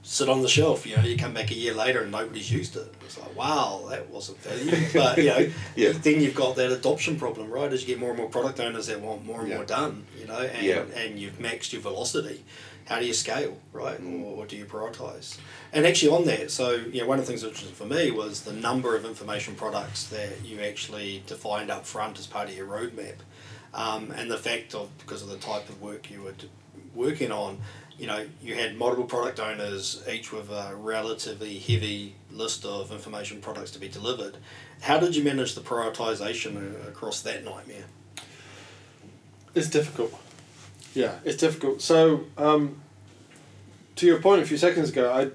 sit 0.08 0.26
on 0.30 0.40
the 0.40 0.48
shelf. 0.48 0.86
You 0.86 0.96
know, 0.96 1.02
you 1.02 1.18
come 1.18 1.34
back 1.34 1.50
a 1.50 1.54
year 1.54 1.74
later 1.74 2.00
and 2.00 2.10
nobody's 2.10 2.50
used 2.50 2.76
it. 2.76 2.94
It's 3.04 3.18
like, 3.18 3.36
wow, 3.36 3.84
that 3.90 4.08
wasn't 4.08 4.38
value. 4.38 4.86
But 4.94 5.18
you 5.18 5.24
know, 5.26 5.50
Yeah. 5.76 5.92
then 5.92 6.22
you've 6.22 6.34
got 6.34 6.56
that 6.56 6.72
adoption 6.72 7.18
problem, 7.18 7.50
right? 7.50 7.70
As 7.70 7.82
you 7.82 7.88
get 7.88 7.98
more 8.00 8.08
and 8.10 8.18
more 8.18 8.28
product 8.30 8.58
owners 8.58 8.86
that 8.86 9.00
want 9.02 9.26
more 9.26 9.40
and 9.40 9.50
Yeah. 9.50 9.56
more 9.56 9.66
done, 9.66 10.06
you 10.18 10.26
know, 10.26 10.38
and 10.38 10.66
Yeah. 10.66 10.84
and 10.96 11.18
you've 11.20 11.38
maxed 11.38 11.72
your 11.74 11.82
velocity. 11.82 12.42
How 12.86 12.98
do 13.00 13.04
you 13.04 13.12
scale, 13.12 13.58
right? 13.74 14.00
Mm. 14.02 14.22
Or, 14.24 14.38
or 14.38 14.46
do 14.46 14.56
you 14.56 14.64
prioritize? 14.64 15.36
And 15.74 15.86
actually, 15.86 16.10
on 16.10 16.24
that, 16.24 16.50
so 16.50 16.70
you 16.70 17.02
know, 17.02 17.06
one 17.06 17.18
of 17.18 17.26
the 17.26 17.30
things 17.30 17.42
that 17.42 17.48
was 17.50 17.58
interesting 17.60 17.76
for 17.76 17.94
me 17.94 18.10
was 18.10 18.40
the 18.40 18.54
number 18.54 18.96
of 18.96 19.04
information 19.04 19.56
products 19.56 20.04
that 20.04 20.42
you 20.42 20.60
actually 20.62 21.22
defined 21.26 21.70
up 21.70 21.84
front 21.84 22.18
as 22.18 22.26
part 22.26 22.48
of 22.48 22.56
your 22.56 22.66
roadmap, 22.66 23.16
um, 23.74 24.10
and 24.12 24.30
the 24.30 24.38
fact 24.38 24.74
of 24.74 24.88
because 24.96 25.20
of 25.20 25.28
the 25.28 25.36
type 25.36 25.68
of 25.68 25.82
work 25.82 26.10
you 26.10 26.22
were 26.22 26.34
working 26.94 27.30
on, 27.30 27.58
you 27.98 28.06
know, 28.06 28.24
you 28.40 28.54
had 28.54 28.76
multiple 28.76 29.04
product 29.04 29.40
owners, 29.40 30.02
each 30.10 30.32
with 30.32 30.50
a 30.50 30.74
relatively 30.76 31.58
heavy 31.58 32.14
list 32.30 32.64
of 32.64 32.92
information 32.92 33.40
products 33.40 33.72
to 33.72 33.78
be 33.78 33.88
delivered. 33.88 34.36
How 34.80 34.98
did 34.98 35.16
you 35.16 35.24
manage 35.24 35.54
the 35.54 35.60
prioritization 35.60 36.86
across 36.86 37.20
that 37.22 37.44
nightmare? 37.44 37.84
It's 39.54 39.68
difficult. 39.68 40.14
Yeah, 40.94 41.16
it's 41.24 41.36
difficult. 41.36 41.82
So, 41.82 42.24
um, 42.36 42.80
to 43.96 44.06
your 44.06 44.20
point 44.20 44.42
a 44.42 44.46
few 44.46 44.56
seconds 44.56 44.90
ago, 44.90 45.12
I, 45.12 45.30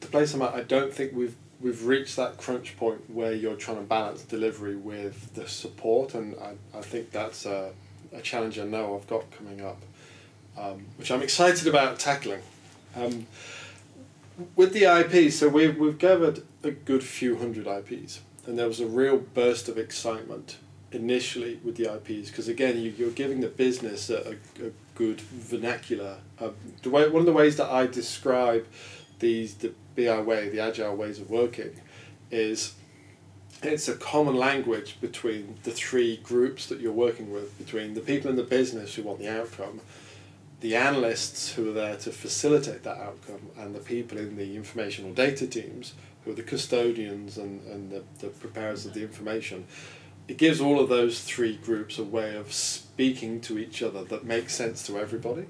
the 0.00 0.06
place 0.06 0.32
I'm 0.34 0.42
at, 0.42 0.54
I 0.54 0.62
don't 0.62 0.92
think 0.92 1.12
we've 1.12 1.34
we've 1.60 1.84
reached 1.84 2.16
that 2.16 2.36
crunch 2.36 2.76
point 2.76 3.10
where 3.10 3.32
you're 3.32 3.56
trying 3.56 3.78
to 3.78 3.82
balance 3.82 4.22
delivery 4.22 4.76
with 4.76 5.34
the 5.34 5.48
support, 5.48 6.14
and 6.14 6.36
I, 6.38 6.54
I 6.76 6.82
think 6.82 7.10
that's 7.10 7.46
a, 7.46 7.72
a 8.12 8.20
challenge 8.20 8.58
I 8.58 8.64
know 8.64 8.96
I've 8.96 9.06
got 9.08 9.30
coming 9.30 9.62
up, 9.62 9.80
um, 10.58 10.86
which 10.96 11.10
I'm 11.10 11.22
excited 11.22 11.66
about 11.66 11.98
tackling. 11.98 12.42
Um, 12.96 13.26
with 14.56 14.72
the 14.72 14.84
IPs, 14.84 15.36
so 15.36 15.48
we've, 15.48 15.78
we've 15.78 15.98
gathered 15.98 16.42
a 16.62 16.70
good 16.72 17.04
few 17.04 17.36
hundred 17.36 17.66
IPs, 17.66 18.20
and 18.46 18.58
there 18.58 18.66
was 18.66 18.80
a 18.80 18.86
real 18.86 19.18
burst 19.18 19.68
of 19.68 19.78
excitement 19.78 20.56
initially 20.94 21.58
with 21.64 21.76
the 21.76 21.92
IPs 21.92 22.30
because 22.30 22.46
again 22.46 22.78
you, 22.78 22.94
you're 22.96 23.10
giving 23.10 23.40
the 23.40 23.48
business 23.48 24.10
a, 24.10 24.36
a, 24.60 24.66
a 24.66 24.70
good 24.94 25.20
vernacular. 25.20 26.18
Uh, 26.38 26.50
the 26.82 26.90
way, 26.90 27.08
one 27.08 27.20
of 27.20 27.26
the 27.26 27.32
ways 27.32 27.56
that 27.56 27.68
I 27.68 27.86
describe 27.86 28.66
these 29.18 29.54
the 29.54 29.72
BI 29.96 30.20
way, 30.20 30.48
the 30.48 30.60
agile 30.60 30.96
ways 30.96 31.18
of 31.18 31.30
working, 31.30 31.80
is 32.30 32.74
it's 33.62 33.88
a 33.88 33.94
common 33.94 34.34
language 34.34 35.00
between 35.00 35.56
the 35.62 35.70
three 35.70 36.18
groups 36.18 36.66
that 36.66 36.80
you're 36.80 36.92
working 36.92 37.32
with, 37.32 37.56
between 37.58 37.94
the 37.94 38.00
people 38.00 38.30
in 38.30 38.36
the 38.36 38.42
business 38.42 38.94
who 38.94 39.02
want 39.02 39.18
the 39.18 39.28
outcome, 39.28 39.80
the 40.64 40.76
analysts 40.76 41.52
who 41.52 41.68
are 41.68 41.74
there 41.74 41.94
to 41.94 42.10
facilitate 42.10 42.84
that 42.84 42.96
outcome, 42.96 43.50
and 43.58 43.74
the 43.74 43.80
people 43.80 44.16
in 44.16 44.34
the 44.34 44.56
informational 44.56 45.12
data 45.12 45.46
teams 45.46 45.92
who 46.24 46.30
are 46.30 46.34
the 46.34 46.42
custodians 46.42 47.36
and, 47.36 47.60
and 47.66 47.92
the, 47.92 48.02
the 48.20 48.28
preparers 48.28 48.86
of 48.86 48.94
the 48.94 49.02
information. 49.02 49.66
It 50.26 50.38
gives 50.38 50.62
all 50.62 50.80
of 50.80 50.88
those 50.88 51.20
three 51.20 51.56
groups 51.56 51.98
a 51.98 52.02
way 52.02 52.34
of 52.34 52.50
speaking 52.50 53.42
to 53.42 53.58
each 53.58 53.82
other 53.82 54.04
that 54.04 54.24
makes 54.24 54.54
sense 54.54 54.86
to 54.86 54.98
everybody, 54.98 55.44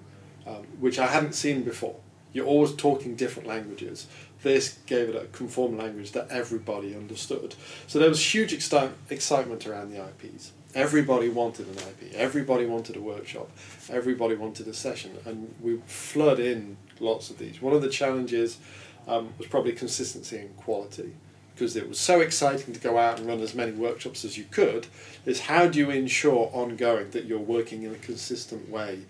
um, 0.49 0.67
which 0.81 0.99
I 0.99 1.07
hadn't 1.07 1.37
seen 1.37 1.63
before. 1.63 1.95
You're 2.33 2.47
always 2.47 2.75
talking 2.75 3.15
different 3.15 3.49
languages. 3.49 4.09
This 4.43 4.79
gave 4.85 5.11
it 5.11 5.15
a 5.15 5.27
conform 5.27 5.79
language 5.79 6.11
that 6.11 6.27
everybody 6.29 6.93
understood. 6.93 7.55
So 7.87 8.01
there 8.01 8.09
was 8.09 8.35
huge 8.35 8.53
exci- 8.53 8.91
excitement 9.11 9.65
around 9.65 9.93
the 9.93 10.05
IPs. 10.05 10.51
Everybody 10.75 11.29
wanted 11.29 11.69
an 11.69 11.77
IP. 11.77 12.15
Everybody 12.15 12.67
wanted 12.67 12.97
a 12.97 13.01
workshop. 13.01 13.49
Everybody 13.89 14.35
wanted 14.35 14.67
a 14.67 14.75
session, 14.75 15.17
and 15.25 15.55
we 15.61 15.77
flood 15.87 16.41
in 16.41 16.77
lots 16.99 17.31
of 17.31 17.39
these. 17.39 17.63
One 17.63 17.75
of 17.75 17.83
the 17.83 17.89
challenges 17.89 18.59
um, 19.07 19.33
was 19.39 19.47
probably 19.47 19.73
consistency 19.73 20.39
and 20.39 20.57
quality, 20.57 21.15
because 21.55 21.77
it 21.77 21.89
was 21.89 22.01
so 22.01 22.21
exciting 22.21 22.75
to 22.75 22.81
go 22.81 22.99
out 22.99 23.21
and 23.21 23.29
run 23.29 23.41
as 23.41 23.55
many 23.55 23.71
workshops 23.71 24.25
as 24.25 24.37
you 24.37 24.45
could. 24.51 24.89
Is 25.25 25.43
how 25.43 25.69
do 25.69 25.79
you 25.79 25.91
ensure 25.91 26.51
ongoing 26.53 27.11
that 27.11 27.27
you're 27.27 27.39
working 27.39 27.85
in 27.85 27.93
a 27.93 27.99
consistent 27.99 28.69
way, 28.69 29.03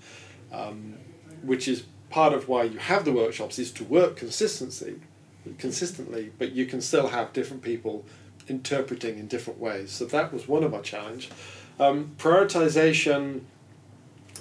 um, 0.53 0.95
which 1.43 1.67
is 1.67 1.85
part 2.11 2.35
of 2.35 2.47
why 2.47 2.65
you 2.65 2.79
have 2.79 3.07
the 3.07 3.13
workshops 3.13 3.59
is 3.59 3.73
to 3.73 3.85
work 3.85 4.17
consistency, 4.17 5.01
consistently, 5.59 6.31
but 6.39 6.53
you 6.53 6.67
can 6.67 6.83
still 6.83 7.09
have 7.09 7.33
different 7.33 7.63
people 7.63 8.05
interpreting 8.49 9.19
in 9.19 9.27
different 9.27 9.59
ways. 9.61 9.91
So 9.91 10.05
that 10.07 10.33
was 10.33 10.49
one 10.49 10.65
of 10.65 10.75
our 10.75 10.83
challenge. 10.83 11.31
Um, 11.79 12.15
prioritization. 12.19 13.43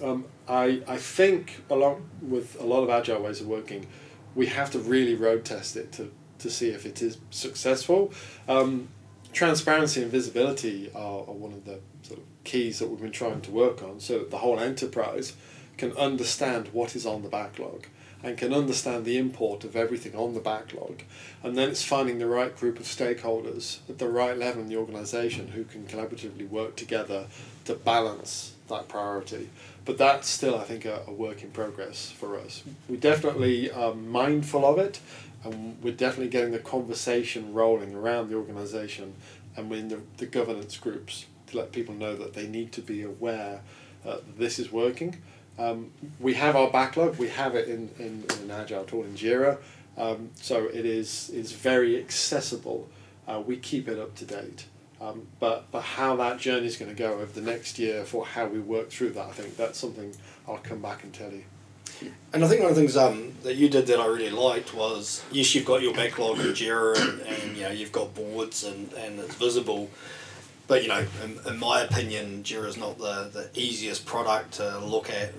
Um, 0.03 0.25
I 0.47 0.81
I 0.87 0.97
think 0.97 1.63
along 1.69 2.09
with 2.21 2.59
a 2.59 2.65
lot 2.65 2.83
of 2.83 2.89
agile 2.89 3.21
ways 3.21 3.41
of 3.41 3.47
working, 3.47 3.87
we 4.35 4.47
have 4.47 4.71
to 4.71 4.79
really 4.79 5.15
road 5.15 5.45
test 5.45 5.75
it 5.75 5.91
to 5.93 6.11
to 6.39 6.49
see 6.49 6.69
if 6.69 6.85
it 6.85 7.01
is 7.01 7.17
successful. 7.29 8.11
Um, 8.47 8.89
transparency 9.31 10.01
and 10.01 10.11
visibility 10.11 10.91
are, 10.93 11.21
are 11.21 11.33
one 11.33 11.53
of 11.53 11.65
the 11.65 11.79
sort 12.01 12.19
of 12.19 12.25
keys 12.43 12.79
that 12.79 12.89
we've 12.89 13.01
been 13.01 13.11
trying 13.11 13.41
to 13.41 13.51
work 13.51 13.81
on, 13.81 13.99
so 13.99 14.19
that 14.19 14.29
the 14.31 14.37
whole 14.37 14.59
enterprise 14.59 15.35
can 15.77 15.91
understand 15.93 16.67
what 16.73 16.95
is 16.95 17.05
on 17.05 17.23
the 17.23 17.29
backlog 17.29 17.85
and 18.23 18.37
can 18.37 18.53
understand 18.53 19.03
the 19.03 19.17
import 19.17 19.65
of 19.65 19.75
everything 19.75 20.15
on 20.15 20.33
the 20.33 20.39
backlog. 20.39 21.03
And 21.43 21.57
then 21.57 21.69
it's 21.69 21.83
finding 21.83 22.19
the 22.19 22.27
right 22.27 22.55
group 22.57 22.79
of 22.79 22.85
stakeholders 22.85 23.79
at 23.89 23.99
the 23.99 24.07
right 24.07 24.37
level 24.37 24.61
in 24.61 24.69
the 24.69 24.77
organisation 24.77 25.49
who 25.49 25.65
can 25.65 25.85
collaboratively 25.85 26.49
work 26.49 26.77
together 26.77 27.25
to 27.65 27.75
balance 27.75 28.53
that 28.69 28.87
priority. 28.87 29.49
But 29.85 29.97
that's 29.97 30.29
still, 30.29 30.57
I 30.57 30.63
think, 30.63 30.85
a, 30.85 31.01
a 31.05 31.11
work 31.11 31.43
in 31.43 31.51
progress 31.51 32.09
for 32.09 32.39
us. 32.39 32.63
We 32.87 32.95
definitely 32.95 33.69
are 33.69 33.93
mindful 33.93 34.65
of 34.65 34.79
it, 34.79 35.01
and 35.43 35.77
we're 35.83 35.93
definitely 35.93 36.29
getting 36.29 36.53
the 36.53 36.59
conversation 36.59 37.53
rolling 37.53 37.93
around 37.93 38.29
the 38.29 38.35
organisation 38.35 39.15
and 39.57 39.69
within 39.69 39.89
the, 39.89 39.99
the 40.17 40.25
governance 40.25 40.77
groups 40.77 41.25
to 41.47 41.57
let 41.57 41.73
people 41.73 41.93
know 41.93 42.15
that 42.15 42.33
they 42.33 42.47
need 42.47 42.71
to 42.71 42.81
be 42.81 43.03
aware 43.03 43.61
uh, 44.05 44.11
that 44.11 44.37
this 44.39 44.59
is 44.59 44.71
working. 44.71 45.21
Um, 45.57 45.91
we 46.19 46.33
have 46.33 46.55
our 46.55 46.69
backlog. 46.69 47.17
We 47.17 47.29
have 47.29 47.55
it 47.55 47.67
in, 47.67 47.89
in, 47.99 48.25
in 48.29 48.49
an 48.49 48.51
agile 48.51 48.85
tool 48.85 49.03
in 49.03 49.13
Jira, 49.13 49.59
um, 49.97 50.31
so 50.35 50.65
it 50.65 50.85
is 50.85 51.29
is 51.29 51.51
very 51.51 51.99
accessible. 51.99 52.89
Uh, 53.27 53.41
we 53.45 53.57
keep 53.57 53.87
it 53.87 53.99
up 53.99 54.15
to 54.15 54.25
date. 54.25 54.65
Um, 54.99 55.27
but 55.39 55.65
but 55.71 55.81
how 55.81 56.15
that 56.17 56.39
journey 56.39 56.65
is 56.65 56.77
going 56.77 56.93
to 56.93 56.97
go 56.97 57.13
over 57.13 57.25
the 57.25 57.41
next 57.41 57.77
year 57.77 58.03
for 58.05 58.25
how 58.25 58.45
we 58.45 58.59
work 58.59 58.89
through 58.89 59.11
that, 59.11 59.27
I 59.27 59.31
think 59.31 59.57
that's 59.57 59.77
something 59.77 60.15
I'll 60.47 60.57
come 60.57 60.81
back 60.81 61.03
and 61.03 61.13
tell 61.13 61.31
you. 61.31 61.43
And 62.33 62.43
I 62.43 62.47
think 62.47 62.61
one 62.61 62.69
of 62.69 62.75
the 62.75 62.81
things 62.81 62.97
um, 62.97 63.33
that 63.43 63.55
you 63.55 63.69
did 63.69 63.87
that 63.87 63.99
I 63.99 64.07
really 64.07 64.29
liked 64.29 64.73
was 64.73 65.23
yes, 65.31 65.53
you've 65.53 65.65
got 65.65 65.81
your 65.81 65.93
backlog 65.93 66.39
in 66.39 66.47
Jira 66.47 66.99
and, 66.99 67.21
and 67.21 67.57
you 67.57 67.63
know 67.63 67.69
you've 67.69 67.91
got 67.91 68.15
boards 68.15 68.63
and, 68.63 68.91
and 68.93 69.19
it's 69.19 69.35
visible, 69.35 69.89
but 70.67 70.81
you 70.81 70.89
know 70.89 71.05
in, 71.23 71.39
in 71.47 71.59
my 71.59 71.81
opinion, 71.81 72.43
Jira 72.43 72.67
is 72.67 72.77
not 72.77 72.97
the, 72.97 73.29
the 73.33 73.49
easiest 73.59 74.05
product 74.05 74.53
to 74.53 74.79
look 74.79 75.09
at 75.09 75.33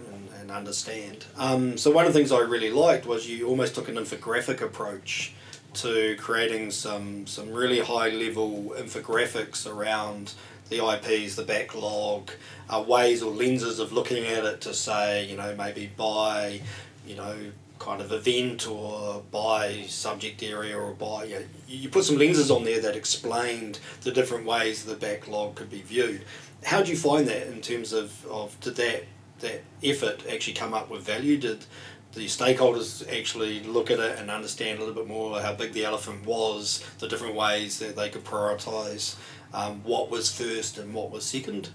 and, 0.45 0.51
and 0.51 0.59
understand. 0.59 1.25
Um, 1.37 1.77
so 1.77 1.91
one 1.91 2.07
of 2.07 2.13
the 2.13 2.19
things 2.19 2.33
I 2.33 2.41
really 2.41 2.71
liked 2.71 3.07
was 3.07 3.29
you 3.29 3.49
almost 3.49 3.75
took 3.75 3.89
an 3.89 3.97
infographic 3.97 4.61
approach 4.61 5.33
to 5.75 6.17
creating 6.19 6.71
some 6.71 7.27
some 7.27 7.53
really 7.53 7.81
high 7.81 8.11
level 8.11 8.75
infographics 8.77 9.67
around 9.67 10.35
the 10.69 10.87
IPs, 10.87 11.35
the 11.35 11.43
backlog, 11.43 12.31
uh, 12.71 12.83
ways 12.87 13.23
or 13.23 13.33
lenses 13.33 13.79
of 13.79 13.93
looking 13.93 14.25
at 14.25 14.45
it 14.45 14.61
to 14.63 14.73
say, 14.73 15.27
you 15.27 15.37
know, 15.37 15.55
maybe 15.57 15.91
by, 15.95 16.61
you 17.07 17.17
know, 17.17 17.37
kind 17.79 18.01
of 18.01 18.13
event 18.13 18.67
or 18.67 19.23
by 19.31 19.83
subject 19.89 20.43
area 20.43 20.79
or 20.79 20.93
by, 20.93 21.25
you, 21.25 21.35
know, 21.35 21.45
you 21.69 21.89
put 21.91 22.05
some 22.05 22.17
lenses 22.17 22.51
on 22.51 22.65
there 22.65 22.81
that 22.81 22.97
explained 22.97 23.79
the 24.03 24.11
different 24.11 24.47
ways 24.47 24.85
the 24.85 24.95
backlog 24.95 25.55
could 25.55 25.71
be 25.71 25.83
viewed. 25.83 26.23
How 26.65 26.83
do 26.83 26.91
you 26.91 26.97
find 26.97 27.29
that 27.29 27.49
in 27.49 27.61
terms 27.61 27.93
of, 27.93 28.25
of 28.27 28.59
did 28.61 28.77
that, 28.77 29.05
that 29.45 29.63
effort 29.83 30.25
actually 30.31 30.55
come 30.55 30.75
up 30.75 30.91
with 30.91 31.03
value? 31.03 31.39
Did 31.39 31.65
the 32.15 32.27
stakeholders 32.27 33.07
actually 33.17 33.61
look 33.65 33.91
at 33.91 33.99
it 33.99 34.19
and 34.19 34.31
understand 34.31 34.79
a 34.79 34.85
little 34.85 34.95
bit 34.95 35.09
more 35.09 35.41
how 35.41 35.55
big 35.55 35.73
the 35.73 35.85
elephant 35.85 36.25
was, 36.25 36.85
the 36.99 37.09
different 37.09 37.35
ways 37.35 37.79
that 37.81 37.97
they 37.97 38.09
could 38.09 38.25
prioritise 38.25 39.17
um, 39.53 39.83
what 39.85 40.11
was 40.11 40.31
first 40.33 40.79
and 40.79 40.95
what 40.95 41.11
was 41.11 41.25
second. 41.25 41.71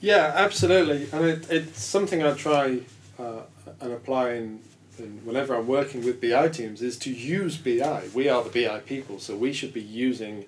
Yeah, 0.00 0.32
absolutely, 0.34 1.08
and 1.12 1.24
it, 1.24 1.50
it's 1.50 1.82
something 1.82 2.22
I 2.22 2.32
try 2.32 2.80
uh, 3.18 3.42
and 3.80 3.92
apply 3.92 4.32
in, 4.32 4.60
in 4.98 5.20
whenever 5.24 5.54
I'm 5.54 5.66
working 5.66 6.04
with 6.04 6.20
BI 6.20 6.48
teams 6.48 6.82
is 6.82 6.98
to 6.98 7.12
use 7.12 7.56
BI. 7.56 8.02
We 8.14 8.28
are 8.28 8.42
the 8.42 8.50
BI 8.50 8.80
people, 8.80 9.18
so 9.18 9.36
we 9.36 9.52
should 9.52 9.72
be 9.72 9.82
using 9.82 10.46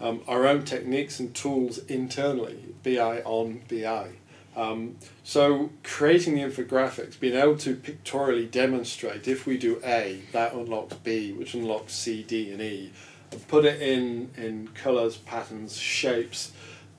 um, 0.00 0.20
our 0.28 0.46
own 0.46 0.64
techniques 0.64 1.18
and 1.18 1.34
tools 1.34 1.78
internally, 1.78 2.74
BI 2.82 3.22
on 3.24 3.62
BI. 3.68 4.10
Um, 4.56 4.96
so 5.24 5.70
creating 5.82 6.36
the 6.36 6.42
infographics, 6.42 7.18
being 7.18 7.34
able 7.34 7.56
to 7.58 7.74
pictorially 7.74 8.46
demonstrate 8.46 9.26
if 9.26 9.46
we 9.46 9.58
do 9.58 9.80
A, 9.84 10.22
that 10.32 10.54
unlocks 10.54 10.96
B, 10.96 11.32
which 11.32 11.54
unlocks 11.54 11.92
C, 11.92 12.22
D, 12.22 12.52
and 12.52 12.62
E, 12.62 12.92
and 13.32 13.48
put 13.48 13.64
it 13.64 13.82
in 13.82 14.30
in 14.36 14.68
colors, 14.68 15.16
patterns, 15.16 15.76
shapes 15.76 16.52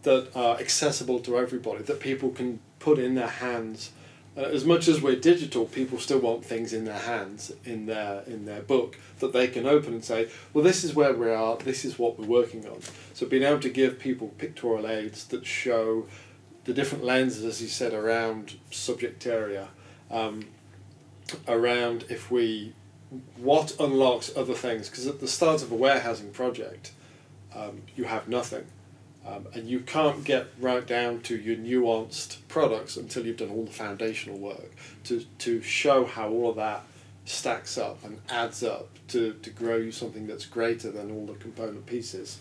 that 0.03 0.35
are 0.35 0.57
accessible 0.59 1.19
to 1.19 1.37
everybody, 1.37 1.83
that 1.83 1.99
people 1.99 2.29
can 2.29 2.59
put 2.79 2.99
in 2.99 3.15
their 3.15 3.27
hands. 3.27 3.91
Uh, 4.37 4.41
as 4.41 4.65
much 4.65 4.89
as 4.89 5.01
we're 5.01 5.15
digital, 5.15 5.65
people 5.65 5.97
still 5.97 6.19
want 6.19 6.43
things 6.43 6.73
in 6.73 6.83
their 6.83 6.99
hands, 6.99 7.53
in 7.63 7.85
their 7.85 8.21
in 8.27 8.43
their 8.45 8.61
book 8.61 8.97
that 9.19 9.31
they 9.31 9.47
can 9.47 9.65
open 9.65 9.93
and 9.93 10.03
say, 10.03 10.27
"Well, 10.53 10.61
this 10.61 10.83
is 10.83 10.93
where 10.93 11.13
we 11.13 11.29
are. 11.29 11.55
This 11.55 11.85
is 11.85 11.97
what 11.97 12.19
we're 12.19 12.27
working 12.27 12.67
on." 12.67 12.81
So 13.13 13.25
being 13.25 13.43
able 13.43 13.61
to 13.61 13.69
give 13.69 13.97
people 13.97 14.33
pictorial 14.37 14.87
aids 14.87 15.23
that 15.27 15.45
show 15.45 16.05
the 16.65 16.73
different 16.73 17.03
lenses, 17.03 17.45
as 17.45 17.61
you 17.61 17.67
said, 17.67 17.93
around 17.93 18.57
subject 18.71 19.25
area, 19.25 19.69
um, 20.11 20.45
around 21.47 22.05
if 22.09 22.29
we 22.29 22.73
what 23.37 23.75
unlocks 23.79 24.31
other 24.35 24.53
things. 24.53 24.89
Because 24.89 25.07
at 25.07 25.19
the 25.21 25.27
start 25.27 25.61
of 25.61 25.71
a 25.71 25.75
warehousing 25.75 26.31
project 26.31 26.91
um, 27.55 27.81
you 27.95 28.03
have 28.03 28.27
nothing. 28.27 28.65
Um, 29.25 29.47
and 29.53 29.67
you 29.67 29.79
can't 29.79 30.23
get 30.23 30.47
right 30.59 30.85
down 30.85 31.21
to 31.21 31.35
your 31.35 31.55
nuanced 31.55 32.37
products 32.47 32.95
until 32.95 33.25
you've 33.25 33.37
done 33.37 33.49
all 33.49 33.65
the 33.65 33.71
foundational 33.71 34.37
work 34.37 34.71
to, 35.05 35.25
to 35.39 35.63
show 35.63 36.05
how 36.05 36.29
all 36.29 36.51
of 36.51 36.57
that 36.57 36.83
stacks 37.25 37.75
up 37.75 38.03
and 38.03 38.19
adds 38.29 38.61
up 38.61 38.87
to, 39.07 39.33
to 39.41 39.49
grow 39.49 39.77
you 39.77 39.91
something 39.91 40.27
that's 40.27 40.45
greater 40.45 40.91
than 40.91 41.09
all 41.09 41.25
the 41.25 41.33
component 41.33 41.87
pieces 41.87 42.39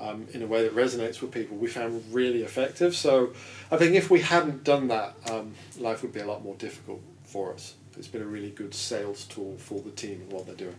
um, 0.00 0.26
in 0.32 0.42
a 0.42 0.46
way 0.46 0.62
that 0.62 0.74
resonates 0.74 1.20
with 1.20 1.30
people 1.30 1.56
we 1.56 1.66
found 1.66 2.02
really 2.12 2.42
effective 2.42 2.94
so 2.94 3.32
i 3.70 3.76
think 3.76 3.94
if 3.94 4.10
we 4.10 4.20
hadn't 4.20 4.64
done 4.64 4.88
that 4.88 5.14
um, 5.30 5.54
life 5.78 6.02
would 6.02 6.12
be 6.12 6.20
a 6.20 6.26
lot 6.26 6.42
more 6.42 6.54
difficult 6.56 7.00
for 7.24 7.52
us 7.52 7.74
it's 7.98 8.08
been 8.08 8.22
a 8.22 8.26
really 8.26 8.50
good 8.50 8.72
sales 8.72 9.24
tool 9.24 9.56
for 9.58 9.80
the 9.80 9.90
team 9.90 10.20
and 10.22 10.32
what 10.32 10.46
they're 10.46 10.54
doing. 10.54 10.76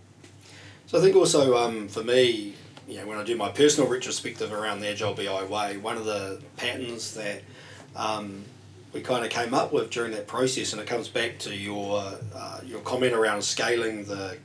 So 0.87 0.97
I 0.97 1.01
think 1.01 1.15
also 1.15 1.57
um, 1.57 1.87
for 1.87 2.03
me, 2.03 2.55
you 2.87 2.97
know, 2.97 3.05
when 3.05 3.17
I 3.17 3.23
do 3.23 3.35
my 3.35 3.49
personal 3.49 3.89
retrospective 3.89 4.51
around 4.51 4.79
the 4.79 4.87
Agile 4.87 5.13
BI 5.13 5.43
way, 5.43 5.77
one 5.77 5.97
of 5.97 6.05
the 6.05 6.41
patterns 6.57 7.13
that 7.13 7.43
um, 7.95 8.43
we 8.93 9.01
kind 9.01 9.23
of 9.23 9.29
came 9.29 9.53
up 9.53 9.71
with 9.71 9.91
during 9.91 10.11
that 10.13 10.25
process, 10.25 10.73
and 10.73 10.81
it 10.81 10.87
comes 10.87 11.07
back 11.07 11.37
to 11.39 11.55
your 11.55 11.99
uh, 12.33 12.59
your 12.65 12.79
comment 12.79 13.13
around 13.13 13.43
scaling 13.43 14.05
the 14.05 14.37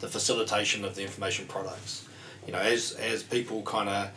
the 0.00 0.08
facilitation 0.08 0.84
of 0.84 0.94
the 0.94 1.02
information 1.02 1.46
products. 1.46 2.05
You 2.46 2.52
know, 2.52 2.60
as 2.60 2.92
as 2.92 3.22
people 3.22 3.62
kind 3.62 3.88
of 3.88 4.10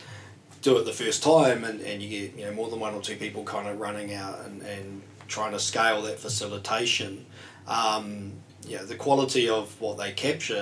do 0.61 0.77
it 0.77 0.85
the 0.85 0.93
first 0.93 1.23
time, 1.23 1.63
and, 1.63 1.81
and 1.81 2.01
you 2.01 2.09
get 2.09 2.37
you 2.37 2.45
know 2.45 2.51
more 2.51 2.69
than 2.69 2.79
one 2.79 2.93
or 2.93 3.01
two 3.01 3.15
people 3.15 3.43
kind 3.43 3.67
of 3.67 3.79
running 3.79 4.13
out 4.13 4.39
and, 4.45 4.61
and 4.61 5.01
trying 5.27 5.51
to 5.51 5.59
scale 5.59 6.01
that 6.03 6.19
facilitation 6.19 7.25
um, 7.69 8.33
yeah, 8.67 8.83
the 8.83 8.95
quality 8.95 9.47
of 9.47 9.79
what 9.79 9.97
they 9.97 10.11
capture 10.11 10.55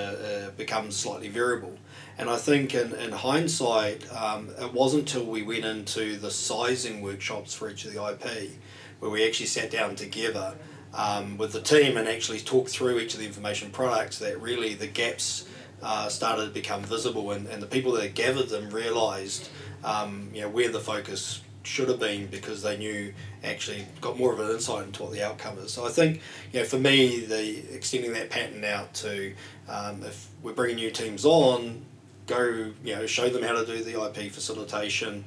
uh, 0.46 0.50
becomes 0.56 0.94
slightly 0.94 1.28
variable. 1.28 1.76
And 2.16 2.28
I 2.28 2.36
think 2.36 2.74
in, 2.74 2.94
in 2.94 3.12
hindsight, 3.12 4.10
um, 4.14 4.50
it 4.60 4.72
wasn't 4.72 5.12
until 5.12 5.26
we 5.26 5.42
went 5.42 5.64
into 5.64 6.16
the 6.16 6.30
sizing 6.30 7.00
workshops 7.00 7.54
for 7.54 7.70
each 7.70 7.84
of 7.84 7.92
the 7.92 8.04
IP 8.04 8.52
where 9.00 9.10
we 9.10 9.26
actually 9.26 9.46
sat 9.46 9.70
down 9.70 9.94
together 9.94 10.54
um, 10.94 11.38
with 11.38 11.52
the 11.52 11.60
team 11.60 11.96
and 11.96 12.08
actually 12.08 12.40
talked 12.40 12.70
through 12.70 12.98
each 12.98 13.14
of 13.14 13.20
the 13.20 13.26
information 13.26 13.70
products 13.70 14.18
that 14.18 14.40
really 14.40 14.74
the 14.74 14.86
gaps 14.86 15.48
uh, 15.82 16.08
started 16.08 16.46
to 16.46 16.50
become 16.50 16.82
visible 16.82 17.30
and, 17.30 17.46
and 17.46 17.62
the 17.62 17.66
people 17.66 17.92
that 17.92 18.14
gathered 18.14 18.48
them 18.48 18.68
realised 18.70 19.48
um, 19.84 20.30
you 20.32 20.40
know, 20.40 20.48
where 20.48 20.68
the 20.68 20.80
focus 20.80 21.40
should 21.62 21.88
have 21.88 22.00
been 22.00 22.26
because 22.26 22.62
they 22.62 22.76
knew 22.78 23.12
actually 23.44 23.84
got 24.00 24.18
more 24.18 24.32
of 24.32 24.40
an 24.40 24.50
insight 24.50 24.86
into 24.86 25.02
what 25.02 25.12
the 25.12 25.22
outcome 25.22 25.58
is. 25.58 25.72
So 25.72 25.86
I 25.86 25.90
think 25.90 26.20
you 26.52 26.60
know 26.60 26.64
for 26.64 26.78
me 26.78 27.20
the 27.20 27.74
extending 27.74 28.12
that 28.14 28.30
pattern 28.30 28.64
out 28.64 28.94
to 28.94 29.34
um, 29.68 30.02
if 30.02 30.28
we're 30.42 30.54
bringing 30.54 30.76
new 30.76 30.90
teams 30.90 31.24
on, 31.24 31.84
go 32.26 32.72
you 32.82 32.96
know 32.96 33.06
show 33.06 33.28
them 33.28 33.42
how 33.42 33.52
to 33.52 33.66
do 33.66 33.84
the 33.84 34.02
IP 34.02 34.32
facilitation. 34.32 35.24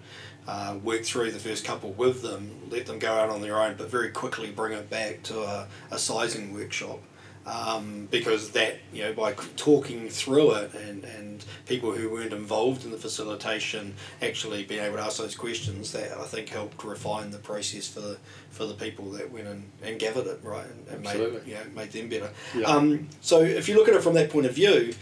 Uh, 0.47 0.75
work 0.83 1.03
through 1.03 1.31
the 1.31 1.37
first 1.37 1.63
couple 1.63 1.91
with 1.91 2.23
them, 2.23 2.49
let 2.71 2.87
them 2.87 2.97
go 2.97 3.13
out 3.13 3.29
on 3.29 3.41
their 3.41 3.61
own, 3.61 3.75
but 3.77 3.91
very 3.91 4.09
quickly 4.09 4.49
bring 4.49 4.73
it 4.73 4.89
back 4.89 5.21
to 5.21 5.39
a, 5.39 5.67
a 5.91 5.99
sizing 5.99 6.51
workshop 6.51 6.99
um, 7.45 8.07
because 8.11 8.51
that 8.51 8.77
you 8.93 9.03
know 9.03 9.13
by 9.13 9.33
talking 9.55 10.09
through 10.09 10.53
it 10.53 10.73
and, 10.75 11.03
and 11.03 11.43
people 11.65 11.91
who 11.91 12.09
weren't 12.09 12.33
involved 12.33 12.85
in 12.85 12.91
the 12.91 12.97
facilitation 12.97 13.95
actually 14.21 14.63
being 14.63 14.83
able 14.83 14.97
to 14.97 15.01
ask 15.01 15.17
those 15.17 15.35
questions 15.35 15.91
that 15.93 16.11
I 16.17 16.25
think 16.25 16.49
helped 16.49 16.83
refine 16.83 17.31
the 17.31 17.39
process 17.39 17.87
for 17.87 17.99
the 17.99 18.17
for 18.51 18.65
the 18.65 18.73
people 18.73 19.11
that 19.11 19.31
went 19.31 19.47
and, 19.47 19.63
and 19.81 19.99
gathered 19.99 20.27
it 20.27 20.39
right 20.43 20.65
and, 20.65 20.87
and 20.87 21.03
made 21.03 21.41
you 21.47 21.55
know, 21.55 21.61
made 21.75 21.91
them 21.91 22.09
better. 22.09 22.29
Yeah. 22.55 22.67
Um, 22.67 23.09
so 23.21 23.41
if 23.41 23.67
you 23.67 23.75
look 23.75 23.87
at 23.87 23.95
it 23.95 24.03
from 24.03 24.13
that 24.13 24.29
point 24.29 24.45
of 24.45 24.53
view, 24.53 24.93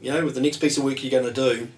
you 0.00 0.12
know 0.12 0.24
with 0.24 0.34
the 0.34 0.40
next 0.40 0.58
piece 0.58 0.78
of 0.78 0.84
work 0.84 1.02
you're 1.02 1.10
going 1.10 1.32
to 1.32 1.56
do, 1.56 1.68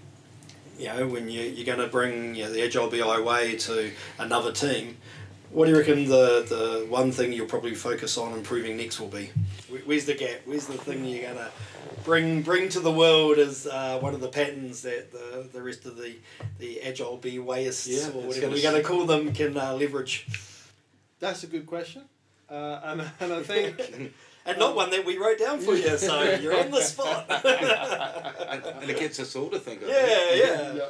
you 0.79 0.87
know 0.87 1.07
when 1.07 1.31
you 1.31 1.41
you're 1.41 1.67
going 1.67 1.79
to 1.79 1.89
bring 1.89 2.35
you 2.35 2.45
know, 2.45 2.53
the 2.53 2.63
agile 2.63 2.91
BI 2.91 3.21
way 3.21 3.57
to 3.57 3.91
another 4.19 4.53
team 4.53 4.99
what 5.51 5.67
do 5.67 5.73
you 5.73 5.79
reckon 5.79 6.05
the, 6.09 6.45
the 6.49 6.87
one 6.89 7.11
thing 7.11 7.33
you'll 7.33 7.47
probably 7.47 7.75
focus 7.75 8.17
on 8.17 8.33
improving 8.33 8.77
next 8.77 9.01
will 9.01 9.09
be? 9.09 9.31
Where's 9.85 10.05
the 10.05 10.15
gap? 10.15 10.41
Where's 10.45 10.67
the 10.67 10.75
thing 10.75 11.05
you're 11.05 11.23
going 11.23 11.37
to 11.37 11.51
bring 12.05 12.43
bring 12.43 12.69
to 12.71 12.81
the 12.81 12.93
world 12.93 13.39
as 13.39 13.67
uh, 13.67 13.99
one 14.01 14.15
of 14.15 14.21
the 14.21 14.29
patterns 14.29 14.83
that 14.83 15.13
the, 15.13 15.49
the 15.53 15.63
rest 15.63 15.87
of 15.87 15.97
the, 15.97 16.17
the 16.59 16.81
agile 16.83 17.19
BYists 17.19 17.89
yeah, 17.89 18.09
or 18.09 18.27
whatever 18.27 18.51
we're 18.51 18.63
going 18.63 18.81
to 18.81 18.87
call 18.87 19.07
them 19.07 19.33
can 19.33 19.57
uh, 19.57 19.75
leverage? 19.75 20.27
That's 21.19 21.43
a 21.45 21.47
good 21.47 21.67
question. 21.67 22.03
Uh, 22.49 22.81
and, 22.85 23.01
and 23.21 23.33
I 23.33 23.43
think. 23.43 24.13
and 24.47 24.59
not 24.59 24.75
one 24.75 24.91
that 24.91 25.05
we 25.05 25.19
wrote 25.19 25.39
down 25.39 25.61
for 25.61 25.75
you, 25.75 25.97
so 25.99 26.23
you're 26.43 26.59
on 26.59 26.71
the 26.71 26.81
spot. 26.81 27.27
and, 27.29 28.91
it 28.91 28.99
gets 28.99 29.21
us 29.21 29.37
all 29.37 29.51
to 29.51 29.59
think 29.59 29.83
of. 29.83 29.89
Yeah, 29.89 30.35
yeah. 30.35 30.73
yeah. 30.75 30.85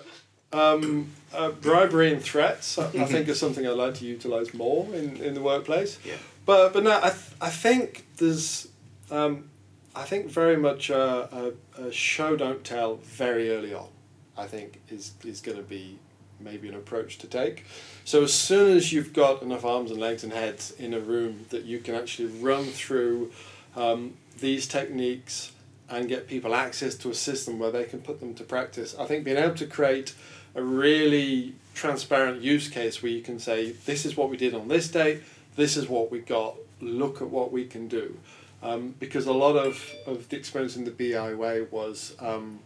Um, 0.52 1.12
uh, 1.32 1.50
bribery 1.50 2.12
and 2.12 2.20
threats, 2.20 2.76
I, 2.76 2.86
I, 2.86 3.04
think, 3.04 3.28
is 3.28 3.38
something 3.38 3.64
I'd 3.66 3.70
like 3.70 3.94
to 3.94 4.04
utilise 4.04 4.52
more 4.52 4.92
in, 4.92 5.16
in 5.18 5.34
the 5.34 5.40
workplace. 5.40 5.98
Yeah. 6.04 6.16
But 6.44 6.72
but 6.72 6.82
no, 6.82 6.96
I, 6.96 7.10
th- 7.10 7.36
I 7.40 7.50
think 7.50 8.06
there's, 8.16 8.66
um, 9.12 9.48
I 9.94 10.02
think 10.02 10.26
very 10.26 10.56
much 10.56 10.90
a, 10.90 11.54
a, 11.78 11.82
a, 11.82 11.92
show 11.92 12.34
don't 12.34 12.64
tell 12.64 12.96
very 12.96 13.50
early 13.50 13.72
on. 13.72 13.88
I 14.36 14.46
think 14.46 14.80
is 14.88 15.12
is 15.24 15.40
going 15.40 15.58
to 15.58 15.62
be 15.62 15.98
maybe 16.40 16.68
an 16.68 16.74
approach 16.74 17.18
to 17.18 17.28
take. 17.28 17.64
So 18.04 18.24
as 18.24 18.32
soon 18.32 18.76
as 18.76 18.92
you've 18.92 19.12
got 19.12 19.42
enough 19.42 19.64
arms 19.64 19.90
and 19.90 20.00
legs 20.00 20.24
and 20.24 20.32
heads 20.32 20.72
in 20.72 20.94
a 20.94 21.00
room 21.00 21.46
that 21.50 21.64
you 21.64 21.78
can 21.78 21.94
actually 21.94 22.28
run 22.28 22.64
through 22.64 23.30
um, 23.76 24.14
these 24.40 24.66
techniques 24.66 25.52
and 25.90 26.08
get 26.08 26.26
people 26.26 26.54
access 26.54 26.94
to 26.94 27.10
a 27.10 27.14
system 27.14 27.58
where 27.58 27.70
they 27.70 27.84
can 27.84 28.00
put 28.00 28.20
them 28.20 28.34
to 28.34 28.44
practice, 28.44 28.94
I 28.98 29.06
think 29.06 29.24
being 29.24 29.36
able 29.36 29.56
to 29.56 29.66
create 29.66 30.14
a 30.54 30.62
really 30.62 31.54
transparent 31.74 32.42
use 32.42 32.68
case 32.68 33.02
where 33.02 33.12
you 33.12 33.22
can 33.22 33.38
say, 33.38 33.72
this 33.72 34.04
is 34.04 34.16
what 34.16 34.30
we 34.30 34.36
did 34.36 34.54
on 34.54 34.68
this 34.68 34.88
date, 34.88 35.22
this 35.56 35.76
is 35.76 35.88
what 35.88 36.10
we 36.10 36.18
got, 36.20 36.56
look 36.80 37.22
at 37.22 37.28
what 37.28 37.52
we 37.52 37.64
can 37.66 37.88
do. 37.88 38.16
um, 38.62 38.94
because 38.98 39.26
a 39.26 39.32
lot 39.32 39.56
of, 39.56 39.94
of 40.06 40.28
the 40.28 40.36
experience 40.36 40.76
in 40.76 40.84
the 40.84 40.90
BI 40.90 41.34
way 41.34 41.62
was 41.62 42.14
um, 42.18 42.60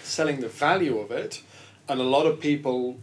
selling 0.00 0.40
the 0.40 0.48
value 0.48 0.98
of 0.98 1.10
it, 1.10 1.42
and 1.88 2.00
a 2.00 2.04
lot 2.04 2.26
of 2.26 2.40
people 2.40 2.98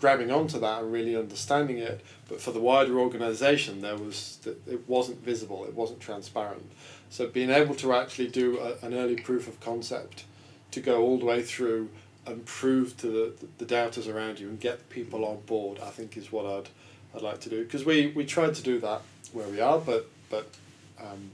grabbing 0.00 0.30
onto 0.30 0.58
that 0.60 0.82
and 0.82 0.92
really 0.92 1.16
understanding 1.16 1.78
it. 1.78 2.02
But 2.28 2.40
for 2.40 2.50
the 2.50 2.60
wider 2.60 2.98
organisation, 2.98 3.82
there 3.82 3.96
was 3.96 4.38
it 4.66 4.88
wasn't 4.88 5.22
visible, 5.22 5.64
it 5.64 5.74
wasn't 5.74 6.00
transparent. 6.00 6.70
So 7.08 7.28
being 7.28 7.50
able 7.50 7.74
to 7.76 7.92
actually 7.92 8.28
do 8.28 8.58
a, 8.58 8.84
an 8.84 8.94
early 8.94 9.16
proof 9.16 9.46
of 9.48 9.60
concept, 9.60 10.24
to 10.72 10.80
go 10.80 11.02
all 11.02 11.18
the 11.18 11.24
way 11.24 11.42
through 11.42 11.88
and 12.26 12.44
prove 12.44 12.96
to 12.98 13.06
the, 13.06 13.46
the 13.58 13.64
doubters 13.64 14.08
around 14.08 14.40
you 14.40 14.48
and 14.48 14.58
get 14.58 14.88
people 14.90 15.24
on 15.24 15.40
board, 15.42 15.78
I 15.82 15.90
think 15.90 16.16
is 16.16 16.32
what 16.32 16.46
I'd 16.46 16.68
I'd 17.14 17.22
like 17.22 17.40
to 17.40 17.48
do 17.48 17.64
because 17.64 17.84
we, 17.86 18.08
we 18.08 18.26
tried 18.26 18.54
to 18.56 18.62
do 18.62 18.78
that 18.80 19.00
where 19.32 19.48
we 19.48 19.60
are, 19.60 19.78
but 19.78 20.06
but 20.28 20.46
um, 21.00 21.30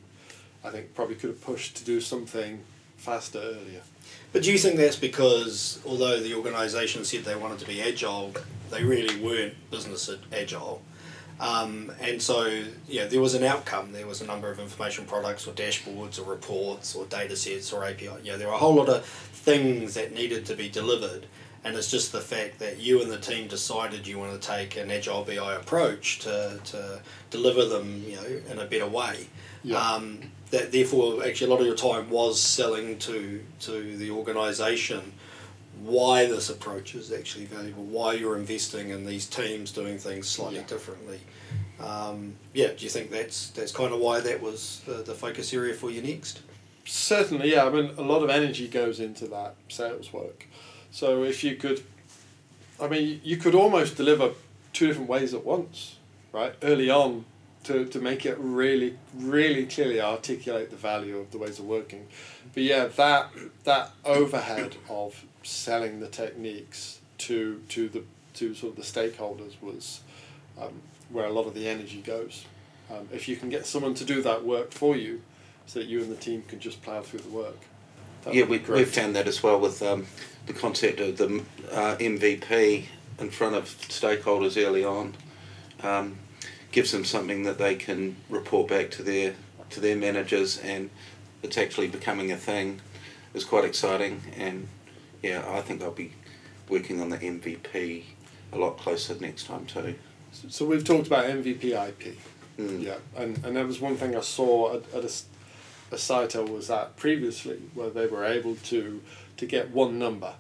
I 0.64 0.70
think 0.70 0.94
probably 0.94 1.16
could 1.16 1.31
have 1.31 1.42
pushed 1.42 1.76
to 1.76 1.85
do 1.85 2.00
something 2.00 2.61
faster 2.96 3.38
earlier. 3.38 3.83
But 4.33 4.44
do 4.44 4.52
you 4.52 4.59
think 4.59 4.76
that's 4.76 4.96
because 4.96 5.81
although 5.85 6.20
the 6.20 6.35
organisation 6.35 7.05
said 7.05 7.24
they 7.24 7.35
wanted 7.35 7.59
to 7.61 7.66
be 7.66 7.83
agile, 7.83 8.33
they 8.70 8.85
really 8.85 9.20
weren't 9.20 9.55
business 9.70 10.11
agile? 10.33 10.83
Um, 11.42 11.90
and 12.00 12.22
so, 12.22 12.62
yeah, 12.87 13.07
there 13.07 13.20
was 13.20 13.35
an 13.35 13.42
outcome. 13.42 13.90
There 13.90 14.07
was 14.07 14.20
a 14.20 14.26
number 14.26 14.48
of 14.48 14.61
information 14.61 15.07
products 15.07 15.44
or 15.44 15.52
dashboards 15.52 16.20
or 16.20 16.22
reports 16.22 16.94
or 16.94 17.05
data 17.07 17.35
sets 17.35 17.72
or 17.72 17.85
API. 17.85 18.11
Yeah, 18.22 18.37
there 18.37 18.46
were 18.46 18.55
a 18.55 18.59
whole 18.59 18.76
lot 18.76 18.88
of 18.88 19.05
things 19.05 19.94
that 19.94 20.14
needed 20.14 20.46
to 20.46 20.55
be 20.55 20.68
delivered. 20.68 21.26
And 21.64 21.76
it's 21.76 21.90
just 21.90 22.12
the 22.12 22.20
fact 22.20 22.61
that 22.61 22.78
you 22.78 23.02
and 23.02 23.11
the 23.11 23.18
team 23.18 23.48
decided 23.48 24.07
you 24.07 24.20
want 24.20 24.40
to 24.40 24.48
take 24.48 24.76
an 24.76 24.90
agile 24.92 25.24
BI 25.24 25.55
approach 25.55 26.20
to, 26.20 26.61
to 26.64 27.00
deliver 27.31 27.64
them, 27.64 28.05
you 28.07 28.16
know, 28.16 28.40
in 28.48 28.61
a 28.61 28.64
better 28.64 28.87
way. 28.87 29.26
Yeah. 29.64 29.78
Um, 29.78 30.20
that 30.52 30.70
therefore, 30.70 31.24
actually, 31.24 31.48
a 31.48 31.50
lot 31.50 31.61
of 31.61 31.66
your 31.66 31.76
time 31.76 32.11
was 32.11 32.40
selling 32.40 32.98
to 33.00 33.42
to 33.61 33.96
the 33.96 34.11
organisation 34.11 35.12
why 35.85 36.27
this 36.27 36.49
approach 36.49 36.95
is 36.95 37.12
actually 37.12 37.47
valuable, 37.47 37.85
why 37.85 38.12
you're 38.14 38.37
investing 38.37 38.90
in 38.90 39.05
these 39.05 39.27
teams 39.27 39.73
doing 39.73 39.99
things 39.99 40.29
slightly 40.29 40.59
yeah. 40.59 40.66
differently. 40.66 41.21
Um, 41.81 42.35
yeah, 42.55 42.68
do 42.68 42.85
you 42.85 42.90
think 42.90 43.11
that's 43.11 43.51
that's 43.51 43.73
kind 43.73 43.92
of 43.92 44.01
why 44.01 44.21
that 44.21 44.40
was 44.40 44.83
the, 44.87 44.95
the 44.95 45.14
focus 45.14 45.53
area 45.53 45.75
for 45.75 45.90
you 45.90 46.03
next? 46.03 46.40
Certainly, 46.85 47.53
yeah. 47.53 47.64
I 47.64 47.71
mean, 47.71 47.90
a 47.97 48.03
lot 48.03 48.23
of 48.23 48.31
energy 48.31 48.68
goes 48.68 49.01
into 49.01 49.27
that 49.29 49.57
sales 49.68 50.12
work. 50.12 50.47
So 50.90 51.25
if 51.25 51.42
you 51.42 51.57
could, 51.57 51.83
I 52.81 52.88
mean, 52.88 53.21
you 53.25 53.37
could 53.37 53.55
almost 53.55 53.97
deliver 53.97 54.33
two 54.73 54.87
different 54.88 55.09
ways 55.09 55.35
at 55.35 55.45
once, 55.45 55.97
right? 56.33 56.55
Early 56.62 56.90
on, 56.90 57.25
to, 57.64 57.85
to 57.87 58.01
make 58.01 58.27
it 58.27 58.37
really, 58.38 58.98
really 59.14 59.66
clearly 59.66 60.01
articulate 60.01 60.70
the 60.70 60.77
value 60.77 61.18
of 61.18 61.31
the 61.31 61.38
ways 61.38 61.59
of 61.59 61.66
working. 61.66 62.07
But 62.55 62.62
yeah, 62.64 62.87
that 62.87 63.31
that 63.64 63.92
overhead 64.05 64.77
of 64.88 65.25
selling 65.42 66.01
the 66.01 66.09
techniques 66.09 67.01
to 67.18 67.62
to 67.70 67.88
the 67.88 68.03
to 68.35 68.55
sort 68.55 68.77
of 68.77 68.77
the 68.77 69.01
stakeholders 69.01 69.61
was 69.61 70.01
um, 70.61 70.83
where 71.11 71.27
a 71.27 71.33
lot 71.33 71.46
of 71.46 71.55
the 71.55 71.68
energy 71.68 72.01
goes. 72.01 72.44
Um, 72.90 73.09
if 73.12 73.29
you 73.29 73.37
can 73.37 73.48
get 73.48 73.66
someone 73.66 73.94
to 73.94 74.05
do 74.05 74.22
that 74.22 74.44
work 74.44 74.72
for 74.72 74.96
you, 74.96 75.22
so 75.66 75.79
that 75.79 75.88
you 75.88 76.01
and 76.01 76.11
the 76.11 76.16
team 76.16 76.42
can 76.48 76.61
just 76.61 76.83
plow 76.83 77.01
through 77.03 77.20
the 77.20 77.29
work. 77.29 77.59
Yeah, 78.31 78.44
we, 78.44 78.59
we've 78.59 78.88
found 78.88 79.16
that 79.16 79.27
as 79.27 79.42
well 79.42 79.59
with 79.59 79.83
um, 79.83 80.07
the 80.46 80.53
concept 80.53 81.01
of 81.01 81.16
the 81.16 81.42
uh, 81.72 81.96
MVP 81.96 82.85
in 83.18 83.31
front 83.31 83.57
of 83.57 83.64
stakeholders 83.64 84.62
early 84.62 84.85
on. 84.85 85.14
Gives 86.73 86.91
them 86.91 87.05
something 87.05 87.45
that 87.45 87.59
they 87.59 87.77
can 87.77 88.17
report 88.29 88.69
back 88.69 88.91
to 88.93 89.03
their 89.03 89.35
to 89.71 89.81
their 89.81 89.97
managers, 89.97 90.59
and 90.59 90.91
it's 91.43 91.57
actually 91.57 91.89
becoming 91.89 92.33
a 92.33 92.37
thing. 92.37 92.81
It's 93.35 93.45
quite 93.45 93.65
exciting, 93.65 94.23
and 94.37 94.69
yeah, 95.23 95.45
I 95.49 95.61
think 95.61 95.83
I'll 95.83 95.91
be 95.91 96.13
working 96.69 97.01
on 97.01 97.11
the 97.11 97.19
MVP 97.19 98.05
a 98.53 98.59
lot 98.59 98.79
closer 98.79 99.15
next 99.21 99.47
time 99.47 99.67
too. 99.67 99.95
So 100.33 100.65
we've 100.65 100.85
talked 100.85 101.07
about 101.07 101.27
MVP 101.27 101.65
IP, 101.89 102.17
mm. 102.59 102.83
yeah, 102.83 102.97
and 103.17 103.45
and 103.45 103.57
that 103.57 103.67
was 103.67 103.81
one 103.81 103.97
thing 103.97 104.17
I 104.17 104.21
saw 104.21 104.77
at, 104.77 104.95
at 104.95 105.05
a, 105.05 105.13
a 105.95 105.99
site 105.99 106.35
I 106.35 106.41
was 106.41 106.71
at 106.71 106.97
previously 106.97 107.61
where 107.75 107.91
they 107.91 108.07
were 108.07 108.25
able 108.25 108.57
to 108.57 109.03
to 109.37 109.47
get 109.47 109.71
one 109.71 109.99
number, 109.99 110.35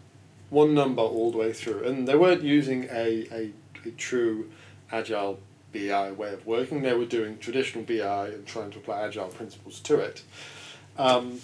one 0.50 0.74
number 0.74 1.02
all 1.02 1.30
the 1.30 1.38
way 1.38 1.52
through, 1.52 1.84
and 1.84 2.08
they 2.08 2.16
weren't 2.16 2.42
using 2.42 2.84
a, 2.84 3.26
a, 3.30 3.52
a 3.84 3.90
true 3.96 4.50
agile 4.90 5.40
BI 5.72 6.12
way 6.12 6.32
of 6.32 6.46
working. 6.46 6.82
They 6.82 6.94
were 6.94 7.04
doing 7.04 7.38
traditional 7.38 7.84
BI 7.84 8.28
and 8.28 8.46
trying 8.46 8.70
to 8.72 8.78
apply 8.78 9.02
agile 9.06 9.28
principles 9.28 9.80
to 9.80 9.98
it. 9.98 10.22
Um, 10.98 11.40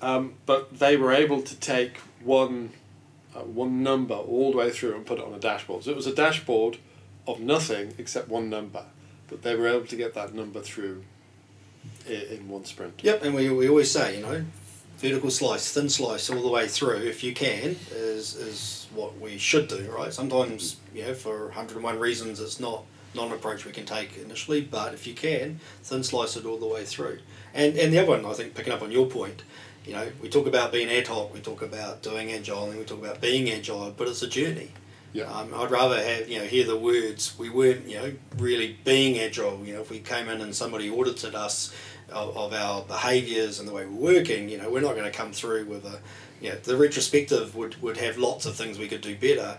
um, 0.00 0.34
but 0.46 0.78
they 0.78 0.96
were 0.96 1.12
able 1.12 1.42
to 1.42 1.56
take 1.56 1.98
one 2.22 2.70
uh, 3.34 3.40
one 3.40 3.82
number 3.82 4.14
all 4.14 4.52
the 4.52 4.58
way 4.58 4.70
through 4.70 4.94
and 4.94 5.04
put 5.04 5.18
it 5.18 5.24
on 5.24 5.34
a 5.34 5.38
dashboard. 5.38 5.84
So 5.84 5.90
it 5.90 5.96
was 5.96 6.06
a 6.06 6.14
dashboard 6.14 6.78
of 7.26 7.40
nothing 7.40 7.94
except 7.98 8.28
one 8.28 8.48
number, 8.48 8.84
but 9.28 9.42
they 9.42 9.56
were 9.56 9.66
able 9.66 9.86
to 9.86 9.96
get 9.96 10.14
that 10.14 10.34
number 10.34 10.60
through 10.60 11.02
in, 12.06 12.48
one 12.48 12.64
sprint. 12.64 13.00
Yep, 13.02 13.24
and 13.24 13.34
we, 13.34 13.50
we 13.50 13.68
always 13.68 13.90
say, 13.90 14.16
you 14.18 14.22
know, 14.22 14.44
vertical 14.98 15.30
slice, 15.30 15.72
thin 15.72 15.88
slice 15.88 16.30
all 16.30 16.42
the 16.42 16.48
way 16.48 16.68
through, 16.68 16.98
if 16.98 17.24
you 17.24 17.34
can, 17.34 17.76
is, 17.92 18.36
is 18.36 18.86
what 18.94 19.18
we 19.18 19.38
should 19.38 19.68
do, 19.68 19.90
right? 19.90 20.12
Sometimes, 20.12 20.76
you 20.94 21.02
know, 21.02 21.14
for 21.14 21.46
101 21.46 21.98
reasons, 21.98 22.40
it's 22.40 22.60
not 22.60 22.84
not 23.14 23.28
an 23.28 23.32
approach 23.32 23.64
we 23.64 23.72
can 23.72 23.86
take 23.86 24.16
initially, 24.16 24.60
but 24.60 24.94
if 24.94 25.06
you 25.06 25.14
can, 25.14 25.60
thin 25.82 26.02
slice 26.02 26.36
it 26.36 26.44
all 26.46 26.58
the 26.58 26.66
way 26.66 26.84
through. 26.84 27.18
And 27.52 27.76
and 27.76 27.92
the 27.92 27.98
other 27.98 28.10
one, 28.10 28.24
I 28.24 28.32
think, 28.32 28.54
picking 28.54 28.72
up 28.72 28.82
on 28.82 28.90
your 28.90 29.06
point, 29.06 29.42
you 29.84 29.92
know, 29.92 30.08
we 30.20 30.28
talk 30.28 30.46
about 30.46 30.72
being 30.72 30.88
ad 30.88 31.06
hoc, 31.06 31.32
we 31.32 31.40
talk 31.40 31.62
about 31.62 32.02
doing 32.02 32.32
agile, 32.32 32.70
and 32.70 32.78
we 32.78 32.84
talk 32.84 32.98
about 32.98 33.20
being 33.20 33.50
agile, 33.50 33.92
but 33.96 34.08
it's 34.08 34.22
a 34.22 34.28
journey. 34.28 34.70
Yeah. 35.12 35.30
Um, 35.32 35.54
I'd 35.54 35.70
rather 35.70 36.02
have 36.02 36.28
you 36.28 36.40
know 36.40 36.44
hear 36.44 36.66
the 36.66 36.76
words 36.76 37.38
we 37.38 37.48
weren't 37.48 37.86
you 37.86 37.96
know 37.96 38.12
really 38.36 38.76
being 38.84 39.18
agile. 39.20 39.64
You 39.64 39.74
know, 39.74 39.80
if 39.80 39.90
we 39.90 40.00
came 40.00 40.28
in 40.28 40.40
and 40.40 40.54
somebody 40.54 40.90
audited 40.90 41.34
us 41.34 41.72
of, 42.10 42.36
of 42.36 42.52
our 42.52 42.82
behaviours 42.82 43.60
and 43.60 43.68
the 43.68 43.72
way 43.72 43.86
we're 43.86 44.14
working, 44.14 44.48
you 44.48 44.58
know, 44.58 44.68
we're 44.68 44.80
not 44.80 44.96
going 44.96 45.10
to 45.10 45.16
come 45.16 45.32
through 45.32 45.66
with 45.66 45.84
a 45.86 46.00
you 46.40 46.50
know 46.50 46.56
the 46.56 46.76
retrospective 46.76 47.54
would 47.54 47.80
would 47.80 47.96
have 47.98 48.18
lots 48.18 48.44
of 48.44 48.56
things 48.56 48.78
we 48.78 48.88
could 48.88 49.00
do 49.00 49.16
better 49.16 49.56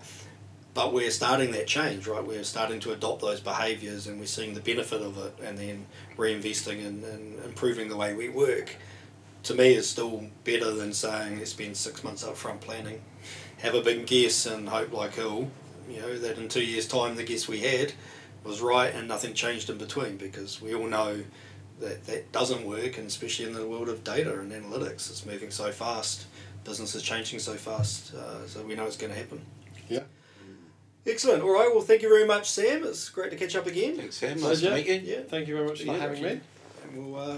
but 0.76 0.94
we're 0.94 1.10
starting 1.10 1.52
that 1.52 1.68
change, 1.68 2.06
right? 2.06 2.24
We're 2.24 2.44
starting 2.44 2.82
to 2.82 2.92
adopt 2.92 3.22
those 3.22 3.40
behaviours 3.40 4.08
and 4.08 4.20
we're 4.20 4.26
seeing 4.26 4.54
the 4.54 4.60
benefit 4.60 5.02
of 5.02 5.18
it 5.18 5.34
and 5.42 5.58
then 5.58 5.88
reinvesting 6.18 6.86
and, 6.86 7.02
and 7.04 7.44
improving 7.46 7.88
the 7.88 7.96
way 7.96 8.14
we 8.14 8.28
work. 8.28 8.76
To 9.44 9.56
me, 9.56 9.74
is 9.74 9.90
still 9.90 10.26
better 10.44 10.72
than 10.72 10.92
saying 10.92 11.40
let's 11.40 11.52
spend 11.52 11.78
six 11.78 12.04
months 12.04 12.26
up 12.26 12.36
front 12.36 12.60
planning, 12.60 13.02
have 13.60 13.74
a 13.74 13.82
big 13.82 14.06
guess 14.06 14.46
and 14.46 14.68
hope 14.68 14.92
like 14.92 15.16
hell, 15.16 15.48
you 15.90 16.02
know, 16.02 16.20
that 16.20 16.38
in 16.38 16.50
two 16.50 16.66
years' 16.66 16.88
time 16.88 17.16
the 17.16 17.24
guess 17.24 17.48
we 17.48 17.62
had 17.62 17.94
was 18.44 18.60
right 18.62 18.94
and 18.94 19.08
nothing 19.08 19.34
changed 19.34 19.70
in 19.70 19.78
between 19.78 20.18
because 20.18 20.62
we 20.62 20.76
all 20.76 20.88
know 20.88 21.24
that 21.80 22.06
that 22.06 22.32
doesn't 22.34 22.66
work 22.66 22.98
and 22.98 23.08
especially 23.08 23.46
in 23.46 23.54
the 23.54 23.66
world 23.66 23.88
of 23.88 24.04
data 24.04 24.40
and 24.40 24.52
analytics 24.52 25.10
it's 25.10 25.26
moving 25.26 25.52
so 25.52 25.72
fast 25.72 26.26
business 26.64 26.96
is 26.96 27.04
changing 27.04 27.40
so 27.40 27.56
fast 27.56 28.14
uh, 28.14 28.48
so 28.48 28.62
we 28.62 28.76
know 28.76 28.86
it's 28.86 28.96
going 28.96 29.12
to 29.12 29.18
happen 29.18 29.42
Excellent. 31.08 31.44
All 31.44 31.54
right. 31.54 31.70
Well, 31.72 31.84
thank 31.84 32.02
you 32.02 32.10
very 32.10 32.26
much, 32.26 32.50
Sam. 32.50 32.84
It's 32.84 33.10
great 33.10 33.30
to 33.30 33.38
catch 33.38 33.56
up 33.56 33.68
again. 33.68 33.96
Thanks, 33.96 34.16
Sam. 34.16 34.42
Nice 34.42 34.62
to 34.62 34.74
meet 34.74 34.88
you. 34.88 35.02
Yeah. 35.04 35.22
Thank 35.28 35.48
you 35.48 35.56
very 35.56 35.68
much 35.68 35.82
for 35.82 35.86
yeah, 35.88 35.98
having 35.98 36.24
me. 36.24 36.42
And 36.84 37.12
we'll 37.12 37.16
uh, 37.16 37.38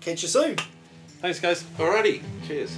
catch 0.00 0.22
you 0.22 0.28
soon. 0.28 0.56
Thanks, 1.20 1.40
guys. 1.40 1.62
Alrighty. 1.78 2.22
Cheers. 2.46 2.76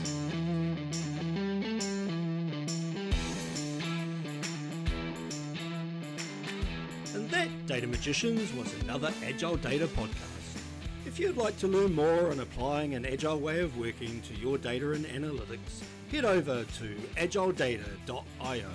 And 7.14 7.28
that, 7.30 7.48
Data 7.66 7.88
Magicians, 7.88 8.52
was 8.54 8.72
another 8.82 9.12
Agile 9.24 9.56
Data 9.56 9.88
podcast. 9.88 10.60
If 11.06 11.18
you'd 11.18 11.36
like 11.36 11.58
to 11.58 11.66
learn 11.66 11.92
more 11.92 12.30
on 12.30 12.38
applying 12.38 12.94
an 12.94 13.04
agile 13.04 13.40
way 13.40 13.60
of 13.60 13.76
working 13.76 14.22
to 14.22 14.34
your 14.34 14.58
data 14.58 14.92
and 14.92 15.04
analytics, 15.06 15.82
head 16.12 16.24
over 16.24 16.62
to 16.78 16.94
agiledata.io 17.16 18.70